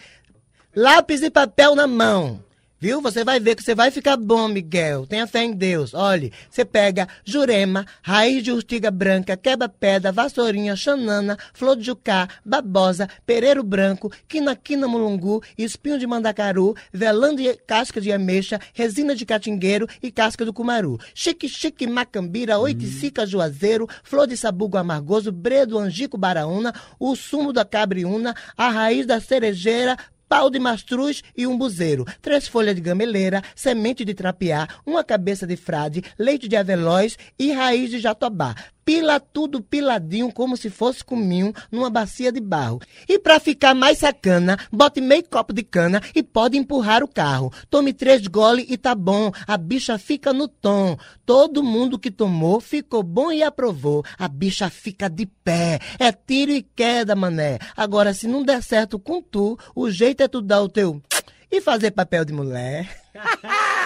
Lápis 0.76 1.22
e 1.22 1.32
papel 1.32 1.74
na 1.74 1.88
mão. 1.88 2.44
Viu? 2.82 3.00
Você 3.00 3.24
vai 3.24 3.40
ver 3.40 3.56
que 3.56 3.62
você 3.64 3.76
vai 3.76 3.92
ficar 3.92 4.18
bom, 4.18 4.48
Miguel. 4.48 5.06
Tenha 5.06 5.28
fé 5.28 5.44
em 5.44 5.54
Deus. 5.54 5.94
Olhe, 5.94 6.34
você 6.50 6.66
pega 6.66 7.08
jurema, 7.24 7.86
raiz 8.02 8.44
de 8.44 8.52
urtiga 8.52 8.90
branca, 8.90 9.38
quebra-pedra, 9.38 10.12
vassourinha, 10.12 10.76
xanana, 10.76 11.38
flor 11.54 11.76
de 11.76 11.84
jucá, 11.84 12.28
babosa, 12.44 13.08
pereiro 13.24 13.62
branco, 13.62 14.12
quina-quina 14.28 14.88
mulungu, 14.88 15.44
espinho 15.56 16.00
de 16.00 16.08
mandacaru, 16.08 16.76
velã 16.92 17.36
de 17.36 17.54
casca 17.68 18.02
de 18.02 18.12
ameixa, 18.12 18.60
resina 18.74 19.14
de 19.14 19.28
catingueiro 19.28 19.88
e 20.02 20.12
casca 20.12 20.44
do 20.44 20.52
cumaru. 20.52 20.98
Chique-chique 21.14 21.86
macambira, 21.86 22.58
oiticica 22.58 23.28
juazeiro, 23.28 23.88
flor 24.04 24.26
de 24.26 24.36
sabugo 24.36 24.76
amargoso, 24.76 25.32
bredo 25.32 25.78
angico 25.78 26.18
baraúna, 26.18 26.74
o 27.00 27.16
sumo 27.16 27.54
da 27.54 27.64
cabriúna, 27.64 28.34
a 28.58 28.72
raiz 28.72 29.06
da 29.06 29.22
cerejeira, 29.22 29.96
pau 30.32 30.50
de 30.50 30.60
mastruz 30.60 31.22
e 31.36 31.46
um 31.46 31.58
buzeiro, 31.58 32.06
três 32.22 32.48
folhas 32.48 32.74
de 32.74 32.80
gameleira, 32.80 33.44
semente 33.54 34.06
de 34.06 34.14
trapiá, 34.14 34.66
uma 34.86 35.04
cabeça 35.04 35.46
de 35.46 35.58
frade, 35.58 36.02
leite 36.18 36.48
de 36.48 36.56
avelóis 36.56 37.18
e 37.38 37.52
raiz 37.52 37.90
de 37.90 38.00
jatobá. 38.00 38.56
Pila 38.86 39.20
tudo 39.20 39.62
piladinho 39.62 40.32
como 40.32 40.58
se 40.58 40.70
fosse 40.70 41.04
cominho 41.04 41.54
numa 41.72 41.90
bacia 41.90 42.32
de 42.32 42.40
barro. 42.40 42.80
E 43.08 43.20
para 43.20 43.40
ficar 43.40 43.74
mais 43.74 44.00
sacana, 44.00 44.58
bote 44.72 45.02
meio 45.02 45.24
copo 45.30 45.54
de 45.54 45.64
cana 45.64 46.02
e 46.16 46.22
pode 46.24 46.58
empurrar 46.58 47.04
o 47.04 47.08
carro. 47.08 47.52
Tome 47.70 47.94
três 47.94 48.26
gole 48.28 48.66
e 48.70 48.78
tá 48.78 48.96
bom, 48.96 49.32
a 49.48 49.58
bicha 49.58 49.98
fica 49.98 50.34
no 50.34 50.48
tom. 50.48 50.98
Todo 51.26 51.64
mundo 51.64 52.00
que 52.00 52.12
tomou 52.12 52.60
ficou 52.60 53.04
bom 53.04 53.32
e 53.32 53.44
aprovou. 53.44 54.04
A 54.18 54.28
bicha 54.28 54.70
fica 54.70 55.10
de 55.10 55.26
pé. 55.26 55.80
É 56.00 56.12
tiro 56.12 56.52
e 56.52 56.62
queda, 56.62 57.16
mané. 57.16 57.60
Agora, 57.76 58.14
se 58.14 58.28
não 58.28 58.44
der 58.44 58.62
certo 58.62 59.00
com 59.00 59.22
tu, 59.22 59.58
o 59.76 59.90
jeito 59.90 60.22
é 60.22 60.28
tu 60.28 60.42
dar 60.42 60.62
o 60.62 60.70
teu 60.70 61.02
e 61.52 61.62
fazer 61.62 61.92
papel 61.92 62.26
de 62.26 62.34
mulher. 62.34 62.90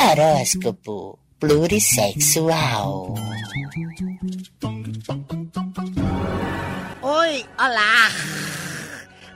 Horóscopo 0.00 1.18
plurissexual. 1.38 3.14
Oi, 7.02 7.44
olá! 7.58 8.37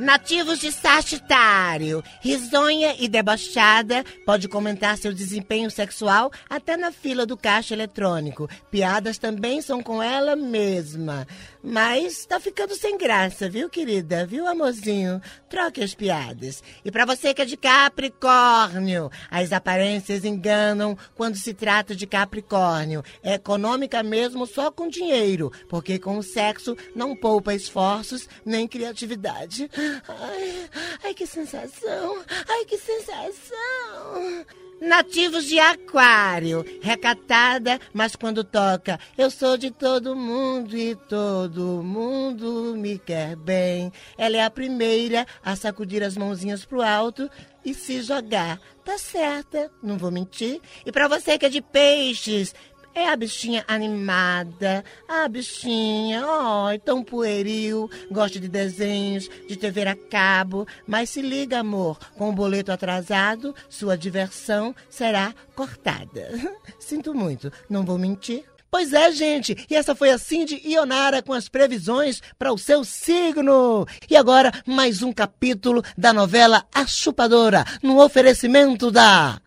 Nativos 0.03 0.59
de 0.59 0.73
Sagitário, 0.73 2.03
risonha 2.21 2.97
e 2.99 3.07
debochada, 3.07 4.05
pode 4.27 4.49
comentar 4.49 4.99
seu 4.99 5.12
desempenho 5.12 5.71
sexual 5.71 6.33
até 6.51 6.77
na 6.77 6.91
fila 6.91 7.25
do 7.25 7.37
caixa 7.37 7.73
eletrônico. 7.73 8.51
Piadas 8.69 9.17
também 9.17 9.62
são 9.62 9.81
com 9.81 10.03
ela 10.03 10.35
mesma. 10.35 11.25
Mas 11.62 12.27
tá 12.27 12.40
ficando 12.40 12.75
sem 12.75 12.98
graça, 12.98 13.48
viu, 13.48 13.70
querida? 13.70 14.27
Viu, 14.27 14.48
amorzinho? 14.48 15.22
Troque 15.48 15.83
as 15.83 15.94
piadas. 15.94 16.62
E 16.85 16.90
para 16.90 17.07
você 17.07 17.33
que 17.33 17.40
é 17.40 17.44
de 17.44 17.57
Capricórnio, 17.57 19.09
as 19.31 19.53
aparências 19.53 20.25
enganam 20.25 20.98
quando 21.14 21.37
se 21.37 21.55
trata 21.55 21.94
de 21.94 22.05
Capricórnio. 22.05 23.05
É 23.22 23.35
econômica 23.35 24.03
mesmo 24.03 24.44
só 24.44 24.72
com 24.72 24.88
dinheiro, 24.88 25.53
porque 25.68 26.01
com 26.01 26.18
o 26.18 26.22
sexo 26.22 26.77
não 26.96 27.14
poupa 27.14 27.55
esforços 27.55 28.29
nem 28.44 28.66
criatividade. 28.66 29.70
Ai, 30.09 30.68
ai 31.05 31.14
que 31.14 31.27
sensação! 31.27 32.25
Ai, 32.48 32.64
que 32.64 32.77
sensação! 32.77 34.44
Nativos 34.83 35.45
de 35.45 35.61
Aquário, 35.61 36.64
recatada, 36.83 37.79
mas 37.95 38.16
quando 38.16 38.42
toca, 38.42 38.99
eu 39.16 39.31
sou 39.31 39.57
de 39.57 39.71
todo 39.71 40.16
mundo 40.16 40.77
e 40.77 40.97
todo 40.97 41.85
mundo 41.85 42.75
me 42.77 42.99
quer 42.99 43.37
bem. 43.37 43.92
Ela 44.18 44.38
é 44.38 44.42
a 44.42 44.51
primeira 44.51 45.25
a 45.40 45.55
sacudir 45.55 46.03
as 46.03 46.16
mãozinhas 46.16 46.64
pro 46.64 46.83
alto 46.83 47.31
e 47.64 47.73
se 47.73 48.03
jogar. 48.03 48.59
Tá 48.85 48.99
certa, 48.99 49.71
não 49.81 49.97
vou 49.97 50.11
mentir. 50.11 50.61
E 50.85 50.90
para 50.90 51.07
você 51.07 51.38
que 51.38 51.47
é 51.47 51.49
de 51.49 51.62
peixes, 51.62 52.53
é 52.95 53.09
a 53.09 53.17
bichinha 53.17 53.65
animada, 53.67 54.85
a 55.09 55.29
bichinha, 55.29 56.25
ó, 56.27 56.77
tão 56.79 57.03
pueril, 57.03 57.91
gosta 58.11 58.39
de 58.39 58.49
desenhos, 58.49 59.29
de 59.49 59.57
TV 59.57 59.83
a 59.83 59.97
cabo, 59.97 60.67
mas 60.87 61.11
se 61.11 61.23
liga, 61.23 61.61
amor, 61.61 61.99
com 62.17 62.29
o 62.29 62.33
boleto 62.33 62.73
atrasado, 62.73 63.55
sua 63.69 63.97
diversão 63.97 64.75
será 64.89 65.35
cortada. 65.55 66.31
Sinto 66.79 67.15
muito, 67.15 67.53
não 67.69 67.85
vou 67.85 67.99
mentir. 67.99 68.45
Pois 68.71 68.95
é, 68.95 69.13
gente, 69.13 69.67
e 69.69 69.77
essa 69.77 69.95
foi 69.95 70.11
a 70.11 70.17
Cindy 70.17 70.59
Ionara 70.65 71.21
com 71.21 71.35
as 71.35 71.47
previsões 71.47 72.23
para 72.39 72.55
o 72.55 72.57
seu 72.57 72.85
signo. 72.85 73.87
E 74.09 74.17
agora, 74.17 74.51
mais 74.65 75.03
um 75.03 75.13
capítulo 75.13 75.83
da 75.97 76.11
novela 76.11 76.65
A 76.75 76.87
Chupadora, 76.87 77.67
no 77.83 78.03
oferecimento 78.03 78.91
da. 78.91 79.39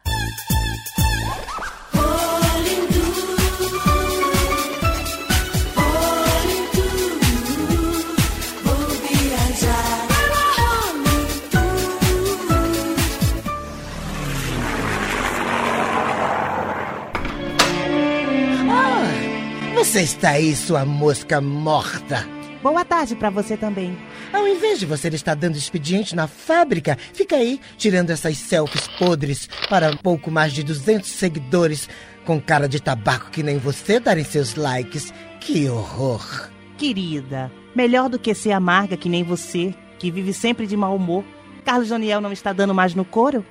Você 19.96 20.02
está 20.02 20.32
aí, 20.32 20.54
sua 20.54 20.84
mosca 20.84 21.40
morta. 21.40 22.28
Boa 22.62 22.84
tarde 22.84 23.16
para 23.16 23.30
você 23.30 23.56
também. 23.56 23.98
Ao 24.34 24.46
invés 24.46 24.78
de 24.78 24.86
você 24.86 25.08
estar 25.08 25.36
dando 25.36 25.56
expediente 25.56 26.18
na 26.18 26.28
fábrica, 26.28 26.98
fica 27.14 27.38
aí 27.38 27.62
tirando 27.78 28.10
essas 28.10 28.38
selfies 28.38 28.90
podres 29.00 29.48
para 29.70 29.90
um 29.90 29.96
pouco 29.96 30.30
mais 30.30 30.52
de 30.52 30.64
200 30.64 31.10
seguidores 31.10 31.88
com 32.26 32.42
cara 32.42 32.68
de 32.68 32.82
tabaco 32.82 33.32
que 33.32 33.42
nem 33.42 33.58
você 33.58 33.98
darem 33.98 34.26
seus 34.26 34.56
likes. 34.56 35.14
Que 35.40 35.70
horror. 35.70 36.50
Querida, 36.78 37.50
melhor 37.74 38.10
do 38.10 38.20
que 38.20 38.36
ser 38.36 38.52
amarga 38.52 38.98
que 38.98 39.08
nem 39.08 39.24
você, 39.24 39.74
que 39.98 40.12
vive 40.12 40.34
sempre 40.34 40.68
de 40.68 40.76
mau 40.76 40.94
humor. 40.98 41.24
Carlos 41.64 41.88
Joniel 41.88 42.20
não 42.20 42.34
está 42.34 42.52
dando 42.52 42.76
mais 42.76 42.94
no 42.94 43.06
couro? 43.06 43.46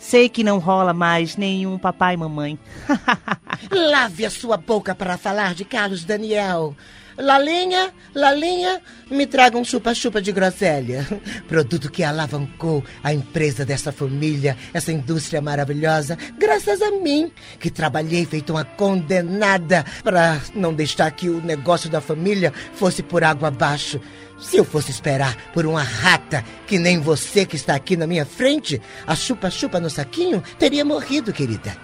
Sei 0.00 0.30
que 0.30 0.42
não 0.42 0.58
rola 0.58 0.94
mais 0.94 1.36
nenhum 1.36 1.78
papai 1.78 2.14
e 2.14 2.16
mamãe. 2.16 2.58
Lave 3.70 4.24
a 4.24 4.30
sua 4.30 4.56
boca 4.56 4.94
para 4.94 5.18
falar 5.18 5.54
de 5.54 5.62
Carlos 5.62 6.04
Daniel. 6.04 6.74
Lalinha, 7.18 7.92
Lalinha, 8.14 8.80
me 9.10 9.26
traga 9.26 9.58
um 9.58 9.64
chupa-chupa 9.64 10.22
de 10.22 10.32
groselha. 10.32 11.06
Produto 11.46 11.90
que 11.90 12.02
alavancou 12.02 12.82
a 13.04 13.12
empresa 13.12 13.62
dessa 13.62 13.92
família, 13.92 14.56
essa 14.72 14.90
indústria 14.90 15.42
maravilhosa, 15.42 16.16
graças 16.38 16.80
a 16.80 16.90
mim, 16.92 17.30
que 17.58 17.70
trabalhei 17.70 18.24
feito 18.24 18.54
uma 18.54 18.64
condenada 18.64 19.84
para 20.02 20.40
não 20.54 20.72
deixar 20.72 21.10
que 21.10 21.28
o 21.28 21.42
negócio 21.42 21.90
da 21.90 22.00
família 22.00 22.54
fosse 22.72 23.02
por 23.02 23.22
água 23.22 23.48
abaixo. 23.48 24.00
Se 24.40 24.56
eu 24.56 24.64
fosse 24.64 24.90
esperar 24.90 25.36
por 25.52 25.66
uma 25.66 25.82
rata 25.82 26.44
que 26.66 26.78
nem 26.78 26.98
você 26.98 27.44
que 27.44 27.56
está 27.56 27.74
aqui 27.74 27.96
na 27.96 28.06
minha 28.06 28.24
frente, 28.24 28.80
a 29.06 29.14
chupa-chupa 29.14 29.78
no 29.78 29.90
saquinho 29.90 30.42
teria 30.58 30.84
morrido, 30.84 31.32
querida. 31.32 31.76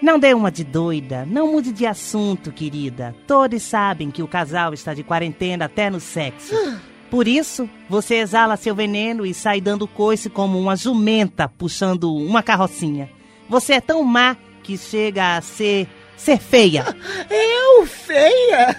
Não 0.00 0.18
dê 0.18 0.34
uma 0.34 0.50
de 0.50 0.64
doida, 0.64 1.26
não 1.26 1.52
mude 1.52 1.72
de 1.72 1.86
assunto, 1.86 2.52
querida. 2.52 3.14
Todos 3.26 3.62
sabem 3.62 4.10
que 4.10 4.22
o 4.22 4.28
casal 4.28 4.74
está 4.74 4.94
de 4.94 5.02
quarentena 5.02 5.64
até 5.64 5.90
no 5.90 5.98
sexo. 5.98 6.54
Por 7.10 7.26
isso, 7.26 7.68
você 7.88 8.16
exala 8.16 8.56
seu 8.56 8.74
veneno 8.74 9.24
e 9.24 9.32
sai 9.32 9.60
dando 9.60 9.86
coice 9.86 10.28
como 10.28 10.58
uma 10.58 10.76
jumenta 10.76 11.48
puxando 11.48 12.14
uma 12.14 12.42
carrocinha. 12.42 13.10
Você 13.48 13.74
é 13.74 13.80
tão 13.80 14.02
má 14.02 14.36
que 14.62 14.76
chega 14.76 15.36
a 15.36 15.40
ser 15.40 15.88
ser 16.16 16.38
feia. 16.38 16.84
Eu, 17.30 17.86
feia? 17.86 18.76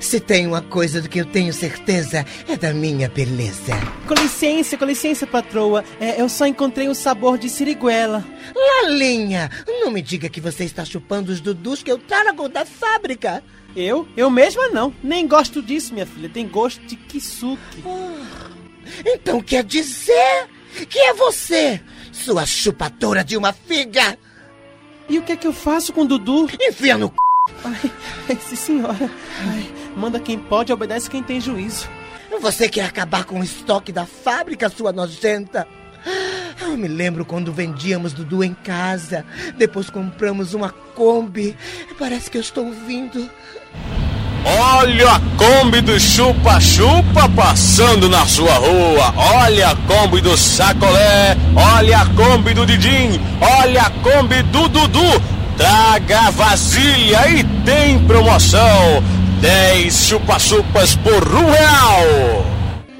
Se 0.00 0.20
tem 0.20 0.46
uma 0.46 0.60
coisa 0.60 1.00
do 1.00 1.08
que 1.08 1.18
eu 1.18 1.24
tenho 1.24 1.52
certeza, 1.52 2.24
é 2.48 2.56
da 2.56 2.72
minha 2.74 3.08
beleza. 3.08 3.72
Com 4.06 4.14
licença, 4.14 4.76
com 4.76 4.84
licença, 4.84 5.26
patroa. 5.26 5.84
É, 5.98 6.20
eu 6.20 6.28
só 6.28 6.46
encontrei 6.46 6.88
o 6.88 6.94
sabor 6.94 7.38
de 7.38 7.48
siriguela. 7.48 8.24
Lalinha, 8.54 9.50
não 9.66 9.90
me 9.90 10.02
diga 10.02 10.28
que 10.28 10.40
você 10.40 10.64
está 10.64 10.84
chupando 10.84 11.32
os 11.32 11.40
dudus 11.40 11.82
que 11.82 11.90
eu 11.90 11.98
trago 11.98 12.48
da 12.48 12.64
fábrica. 12.64 13.42
Eu? 13.74 14.06
Eu 14.16 14.30
mesma 14.30 14.68
não. 14.68 14.92
Nem 15.02 15.26
gosto 15.26 15.62
disso, 15.62 15.94
minha 15.94 16.06
filha. 16.06 16.28
Tem 16.28 16.46
gosto 16.46 16.84
de 16.84 16.96
kisuke. 16.96 17.82
Então 19.04 19.40
quer 19.40 19.64
dizer 19.64 20.48
que 20.88 20.98
é 20.98 21.14
você, 21.14 21.80
sua 22.10 22.44
chupadora 22.44 23.24
de 23.24 23.36
uma 23.36 23.52
figa. 23.52 24.18
E 25.08 25.18
o 25.18 25.22
que 25.22 25.32
é 25.32 25.36
que 25.36 25.46
eu 25.46 25.52
faço 25.52 25.92
com 25.92 26.02
o 26.02 26.08
Dudu? 26.08 26.48
Enfia 26.60 26.96
no 26.96 27.08
c... 27.08 27.14
Ai, 27.64 27.90
ai, 28.28 28.38
sim, 28.40 28.56
senhora. 28.56 29.10
Ai, 29.48 29.70
manda 29.96 30.20
quem 30.20 30.38
pode, 30.38 30.72
obedece 30.72 31.10
quem 31.10 31.22
tem 31.22 31.40
juízo. 31.40 31.88
Você 32.40 32.68
quer 32.68 32.86
acabar 32.86 33.24
com 33.24 33.40
o 33.40 33.44
estoque 33.44 33.92
da 33.92 34.06
fábrica, 34.06 34.68
sua 34.68 34.92
nojenta? 34.92 35.66
Eu 36.60 36.76
me 36.76 36.88
lembro 36.88 37.24
quando 37.24 37.52
vendíamos 37.52 38.12
Dudu 38.12 38.42
em 38.42 38.54
casa. 38.54 39.26
Depois 39.56 39.90
compramos 39.90 40.54
uma 40.54 40.70
Kombi. 40.70 41.56
Parece 41.98 42.30
que 42.30 42.38
eu 42.38 42.40
estou 42.40 42.66
ouvindo. 42.66 43.28
Olha 44.44 45.12
a 45.12 45.20
Kombi 45.36 45.80
do 45.80 45.98
Chupa-Chupa 45.98 47.28
passando 47.34 48.08
na 48.08 48.26
sua 48.26 48.54
rua. 48.54 49.14
Olha 49.16 49.68
a 49.68 49.76
Kombi 49.76 50.20
do 50.20 50.36
Sacolé. 50.36 51.36
Olha 51.54 52.00
a 52.00 52.06
Kombi 52.06 52.52
do 52.52 52.66
Didim. 52.66 53.20
Olha 53.40 53.82
a 53.82 53.90
Kombi 53.90 54.42
do 54.42 54.68
Dudu. 54.68 55.22
Traga 55.56 56.26
a 56.26 56.30
vasilha 56.30 57.28
e 57.28 57.44
tem 57.64 57.98
promoção. 58.04 59.02
10 59.40 59.94
chupa-chupas 59.94 60.96
por 60.96 61.34
um 61.34 61.50
real. 61.50 62.44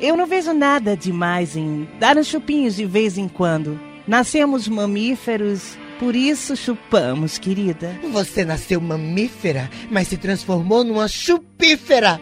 Eu 0.01 0.17
não 0.17 0.27
vejo 0.27 0.53
nada 0.53 0.97
demais 0.97 1.57
em 1.57 1.89
dar 1.99 2.17
uns 2.17 2.27
chupinhos 2.27 2.77
de 2.77 2.85
vez 2.85 3.19
em 3.19 3.29
quando. 3.29 3.81
Nascemos 4.07 4.67
mamíferos, 4.67 5.77
por 5.99 6.17
isso 6.17 6.57
chupamos, 6.57 7.39
querida. 7.39 7.99
Você 8.11 8.45
nasceu 8.45 8.81
mamífera, 8.81 9.71
mas 9.91 10.09
se 10.09 10.17
transformou 10.17 10.83
numa 10.85 11.07
chupífera. 11.09 12.21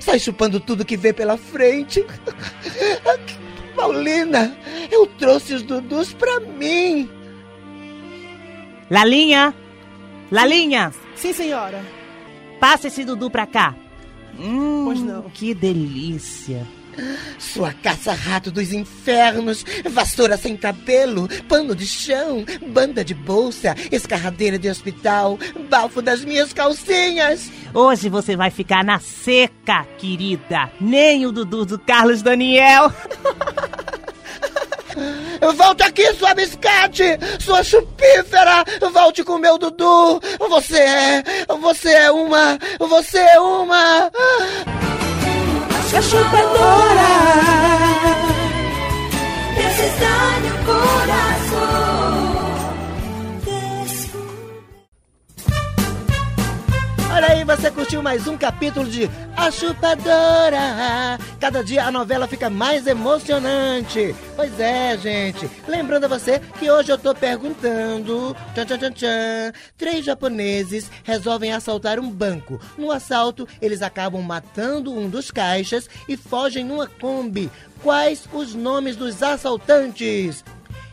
Sai 0.00 0.18
chupando 0.18 0.58
tudo 0.60 0.84
que 0.84 0.96
vê 0.96 1.12
pela 1.12 1.36
frente. 1.36 2.04
Paulina, 3.76 4.56
eu 4.90 5.06
trouxe 5.06 5.54
os 5.54 5.62
Dudus 5.62 6.12
pra 6.12 6.40
mim. 6.40 7.08
Lalinha! 8.90 9.54
Lalinha! 10.30 10.92
Sim, 11.14 11.32
senhora. 11.32 11.84
Passa 12.58 12.88
esse 12.88 13.04
Dudu 13.04 13.30
pra 13.30 13.46
cá. 13.46 13.74
Hum, 14.38 14.84
Pois 14.86 15.00
não. 15.00 15.22
Que 15.30 15.54
delícia. 15.54 16.66
Sua 17.38 17.72
caça-rato 17.72 18.50
dos 18.50 18.72
infernos, 18.72 19.64
vassoura 19.90 20.36
sem 20.36 20.56
cabelo, 20.56 21.28
pano 21.48 21.74
de 21.74 21.86
chão, 21.86 22.44
banda 22.68 23.04
de 23.04 23.14
bolsa, 23.14 23.74
escarradeira 23.90 24.58
de 24.58 24.68
hospital, 24.68 25.38
bafo 25.68 26.02
das 26.02 26.24
minhas 26.24 26.52
calcinhas. 26.52 27.50
Hoje 27.72 28.08
você 28.08 28.36
vai 28.36 28.50
ficar 28.50 28.84
na 28.84 28.98
seca, 28.98 29.86
querida. 29.98 30.70
Nem 30.80 31.26
o 31.26 31.32
Dudu 31.32 31.64
do 31.64 31.78
Carlos 31.78 32.22
Daniel. 32.22 32.92
Volte 35.54 35.82
aqui, 35.84 36.12
sua 36.14 36.34
biscate, 36.34 37.04
sua 37.38 37.62
chupífera, 37.62 38.64
volte 38.92 39.22
com 39.22 39.34
o 39.34 39.38
meu 39.38 39.56
Dudu. 39.56 40.20
Você 40.48 40.78
é, 40.78 41.22
você 41.60 41.90
é 41.90 42.10
uma, 42.10 42.58
você 42.78 43.18
é 43.18 43.40
uma. 43.40 44.10
A 45.90 47.47
curtiu 57.88 58.02
mais 58.02 58.26
um 58.26 58.36
capítulo 58.36 58.86
de 58.86 59.08
A 59.34 59.50
Chupadora. 59.50 61.18
Cada 61.40 61.64
dia 61.64 61.86
a 61.86 61.90
novela 61.90 62.28
fica 62.28 62.50
mais 62.50 62.86
emocionante. 62.86 64.14
Pois 64.36 64.60
é, 64.60 64.94
gente. 64.98 65.48
Lembrando 65.66 66.04
a 66.04 66.08
você 66.08 66.38
que 66.58 66.70
hoje 66.70 66.92
eu 66.92 66.98
tô 66.98 67.14
perguntando. 67.14 68.36
Tchan, 68.54 68.66
tchan, 68.66 68.78
tchan, 68.78 68.92
tchan. 68.92 69.52
Três 69.78 70.04
japoneses 70.04 70.90
resolvem 71.02 71.54
assaltar 71.54 71.98
um 71.98 72.10
banco. 72.10 72.60
No 72.76 72.92
assalto, 72.92 73.48
eles 73.58 73.80
acabam 73.80 74.20
matando 74.20 74.92
um 74.92 75.08
dos 75.08 75.30
caixas 75.30 75.88
e 76.06 76.14
fogem 76.14 76.66
numa 76.66 76.86
Kombi. 76.86 77.50
Quais 77.82 78.28
os 78.34 78.54
nomes 78.54 78.96
dos 78.96 79.22
assaltantes? 79.22 80.44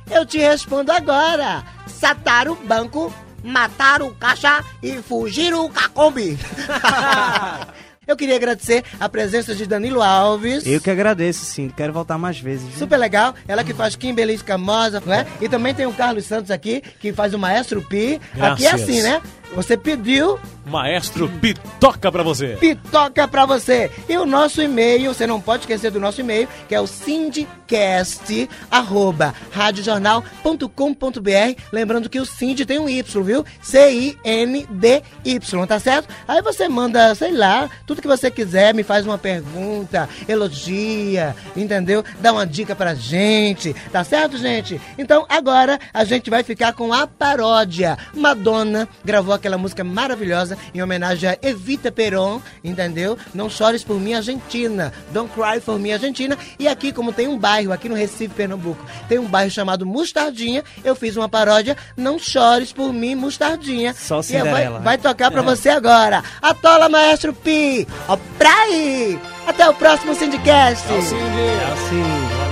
Eu 0.10 0.25
te 0.25 0.38
respondo 0.38 0.93
agora. 0.93 1.62
Sataram 1.88 2.53
o 2.53 2.55
banco, 2.55 3.13
mataram 3.45 4.08
o 4.08 4.15
caixa 4.15 4.63
e 4.81 4.93
fugiram 5.01 5.69
com 5.69 5.79
a 5.79 5.88
Kombi. 5.89 6.38
Eu 8.08 8.15
queria 8.15 8.36
agradecer 8.36 8.84
a 8.99 9.10
presença 9.10 9.55
de 9.55 9.65
Danilo 9.65 9.99
Alves. 10.01 10.63
Eu 10.65 10.79
que 10.79 10.91
agradeço, 10.91 11.43
sim. 11.43 11.71
Quero 11.75 11.91
voltar 11.91 12.17
mais 12.19 12.39
vezes. 12.39 12.67
viu? 12.67 12.77
Super 12.77 12.97
legal, 12.97 13.34
ela 13.47 13.63
que 13.63 13.73
faz 13.73 13.95
Kimberly 13.95 14.36
Escamosa, 14.36 15.01
né? 15.03 15.25
E 15.41 15.49
também 15.49 15.73
tem 15.73 15.88
o 15.88 15.93
Carlos 15.93 16.25
Santos 16.25 16.51
aqui, 16.51 16.84
que 16.99 17.12
faz 17.12 17.34
o 17.34 17.39
Maestro 17.39 17.81
Pi. 17.81 18.21
Aqui 18.39 18.65
é 18.67 18.69
Graças. 18.69 18.81
assim, 18.81 19.01
né? 19.01 19.21
Você 19.53 19.77
pediu, 19.77 20.39
Maestro 20.65 21.29
Pitoca 21.29 22.12
pra 22.12 22.23
você. 22.23 22.58
pitoca 22.60 23.27
pra 23.27 23.45
você. 23.45 23.91
E 24.10 24.17
o 24.17 24.25
nosso 24.25 24.62
e-mail, 24.62 25.13
você 25.13 25.27
não 25.27 25.39
pode 25.39 25.63
esquecer 25.63 25.91
do 25.91 25.99
nosso 25.99 26.21
e-mail, 26.21 26.47
que 26.67 26.73
é 26.73 26.81
o 26.81 26.88
sindicast, 26.88 28.49
arroba, 28.71 29.34
radiojornal.com.br. 29.51 31.62
Lembrando 31.71 32.10
que 32.10 32.19
o 32.19 32.25
Sind 32.25 32.65
tem 32.65 32.79
um 32.79 32.89
Y, 32.89 33.23
viu? 33.23 33.45
C-I-N-D-Y, 33.62 35.67
tá 35.67 35.79
certo? 35.79 36.10
Aí 36.27 36.41
você 36.41 36.67
manda, 36.67 37.13
sei 37.15 37.31
lá, 37.31 37.69
tudo 37.86 38.01
que 38.01 38.08
você 38.08 38.31
quiser, 38.31 38.73
me 38.73 38.84
faz 38.84 39.05
uma 39.05 39.17
pergunta, 39.17 40.10
elogia, 40.27 41.36
entendeu? 41.55 42.03
Dá 42.19 42.34
uma 42.34 42.45
dica 42.45 42.75
pra 42.75 42.95
gente, 42.95 43.73
tá 43.91 44.03
certo, 44.03 44.38
gente? 44.38 44.81
Então 44.97 45.25
agora 45.29 45.79
a 45.93 46.03
gente 46.03 46.29
vai 46.29 46.43
ficar 46.43 46.73
com 46.73 46.91
a 46.91 47.05
paródia. 47.05 47.97
Madonna 48.13 48.88
gravou 49.03 49.34
aquela 49.36 49.58
música 49.58 49.84
maravilhosa 49.84 50.58
em 50.74 50.82
homenagem 50.82 51.30
a 51.30 51.38
Evita 51.41 51.91
Peron, 51.91 52.41
entendeu? 52.63 53.17
Não 53.34 53.50
chores 53.50 53.84
por 53.84 54.00
mim, 54.00 54.13
Argentina. 54.13 54.91
Don't 55.12 55.32
cry 55.34 55.60
for 55.60 55.78
me, 55.80 55.91
Argentina. 55.93 56.38
E 56.58 56.67
aqui, 56.67 56.91
como 56.91 57.13
tem 57.13 57.28
um 57.28 57.38
bairro 57.38 57.71
aqui 57.71 57.88
no 57.89 57.95
Recife, 57.95 58.34
Pernambuco, 58.34 58.84
tem 59.08 59.19
um 59.19 59.26
bairro 59.28 59.52
chamado 59.52 59.86
Mostardinha, 59.86 60.63
eu 60.84 60.95
fiz 60.95 61.15
uma 61.15 61.30
paródia, 61.30 61.78
Não 61.98 62.17
chores 62.19 62.71
por 62.74 62.91
mim, 62.93 63.15
Mostardinha. 63.15 63.93
Só 63.93 64.15
E 64.15 64.17
vai, 64.17 64.24
Cinderela. 64.24 64.80
vai 64.80 64.98
tocar 64.98 65.30
pra 65.32 65.41
É. 65.41 65.43
você 65.43 65.69
agora. 65.69 66.24
Atola, 66.41 66.89
Maestro 66.89 67.34
Pi. 67.34 67.88
Ó, 68.08 68.17
pra 68.38 68.54
aí. 68.63 69.19
Até 69.48 69.67
o 69.69 69.74
próximo 69.74 70.15
Sindicast. 70.15 70.84
Cindy. 70.88 71.02
Tchau, 71.04 71.78
Cindy. 71.89 72.44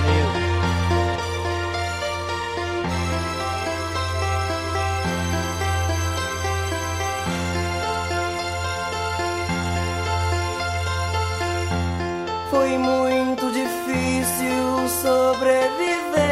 Foi 12.54 12.78
muito 12.78 13.50
difícil 13.50 14.88
sobreviver, 15.02 16.22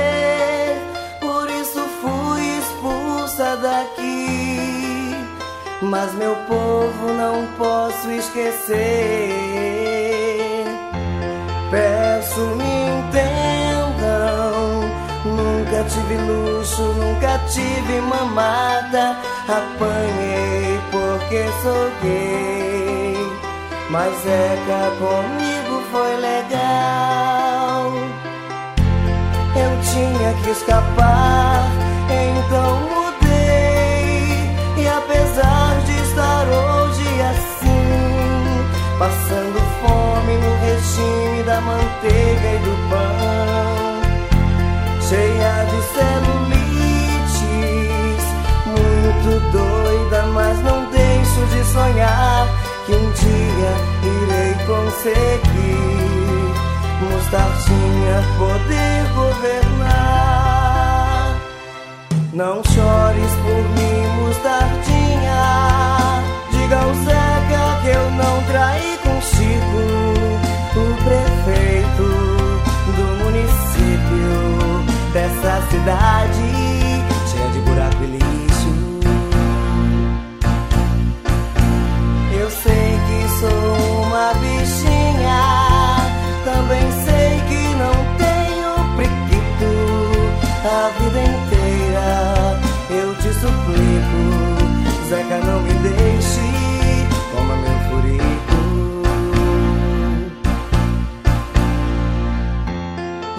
por 1.21 1.51
isso 1.51 1.85
fui 2.01 2.59
expulsa 2.59 3.57
daqui. 3.57 5.17
Mas 5.83 6.15
meu 6.15 6.37
povo 6.47 7.13
não 7.13 7.45
posso 7.59 8.09
esquecer. 8.09 9.35
Peço 11.73 12.41
me 12.41 12.73
entendam, 13.01 13.33
nunca 15.25 15.83
tive 15.89 16.15
luxo, 16.19 16.83
nunca 16.83 17.41
tive 17.49 18.01
mamada. 18.01 19.17
Apanhei 19.49 20.81
porque 20.93 21.49
sou 21.65 21.91
gay. 22.01 23.17
Mas 23.91 24.15
Zeca 24.23 24.93
comigo 25.01 25.62
tinha 29.93 30.33
que 30.43 30.51
escapar, 30.51 31.69
então 32.09 32.81
mudei. 32.81 34.51
E 34.79 34.89
apesar 34.89 35.81
de 35.85 35.93
estar 36.09 36.47
hoje 36.49 37.09
assim, 37.31 38.65
passando 38.99 39.61
fome 39.81 40.35
no 40.39 40.53
regime 40.67 41.43
da 41.45 41.61
manteiga 41.61 42.49
e 42.49 42.59
do 42.65 42.75
pão, 42.89 44.01
cheia 45.09 45.55
de 45.67 45.81
celulites, 45.93 47.43
muito 48.67 49.31
doida, 49.53 50.23
mas 50.33 50.59
não 50.63 50.83
canso 51.33 51.47
de 51.47 51.65
sonhar 51.65 52.47
que 52.87 52.93
um 52.93 53.11
dia 53.13 53.73
irei 54.03 54.55
conseguir 54.67 56.12
Mostardinha 57.33 58.21
poder 58.37 59.09
governar. 59.15 60.61
Não 62.35 62.63
chores 62.63 63.33
por 63.43 63.65
mim, 63.73 64.07
Mostardinha. 64.21 65.41
Diga 66.51 66.77
ao 66.77 66.93
Zeca 66.93 67.81
que 67.81 67.89
eu 67.89 68.11
não 68.11 68.43
traí 68.43 68.99
consigo 69.03 69.81
o 70.77 70.95
prefeito 71.05 72.05
do 72.97 73.05
município 73.25 74.35
dessa 75.15 75.53
cidade 75.71 76.62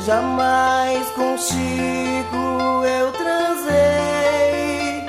Jamais 0.05 1.09
contigo 1.11 2.83
eu 2.85 3.09
transei. 3.13 5.05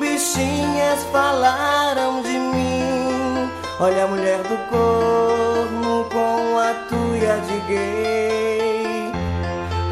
Bichinhas 0.00 1.04
falaram 1.12 2.22
de 2.22 2.38
mim. 2.38 3.50
Olha 3.78 4.04
a 4.04 4.06
mulher 4.06 4.38
do 4.44 4.56
corno 4.70 6.04
com 6.10 6.58
a 6.58 6.72
tuia 6.88 7.36
de 7.46 7.60
gay. 7.68 9.12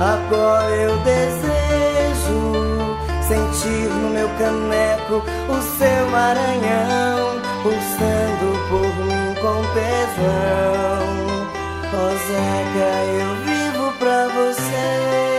Agora 0.01 0.75
eu 0.75 0.97
desejo 1.01 2.97
sentir 3.29 3.91
no 3.91 4.09
meu 4.09 4.29
caneco 4.39 5.23
o 5.51 5.61
seu 5.77 6.09
maranhão 6.11 7.43
pulsando 7.63 8.59
por 8.71 8.89
mim 9.05 9.35
com 9.35 9.63
tesão. 9.75 11.07
Ó 11.93 12.09
Zeca, 12.09 12.89
eu 13.21 13.35
vivo 13.45 13.56
pra 13.99 14.29
você. 14.29 15.36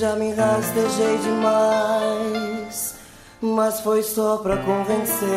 já 0.00 0.16
me 0.16 0.32
rastejei 0.32 1.18
demais, 1.18 2.94
mas 3.38 3.80
foi 3.80 4.02
só 4.02 4.38
pra 4.38 4.56
convencê-los 4.56 5.28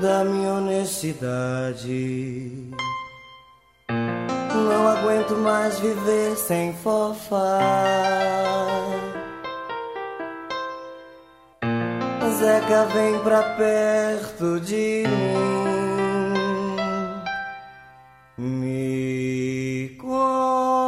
da 0.00 0.24
minha 0.24 0.54
honestidade. 0.54 1.92
Não 3.88 4.88
aguento 4.88 5.36
mais 5.36 5.78
viver 5.78 6.36
sem 6.36 6.72
fofa. 6.72 7.60
Zeca 12.36 12.86
vem 12.86 13.20
pra 13.20 13.42
perto 13.54 14.58
de 14.58 15.04
mim. 15.06 15.46
Me 18.36 19.96
conta. 20.00 20.85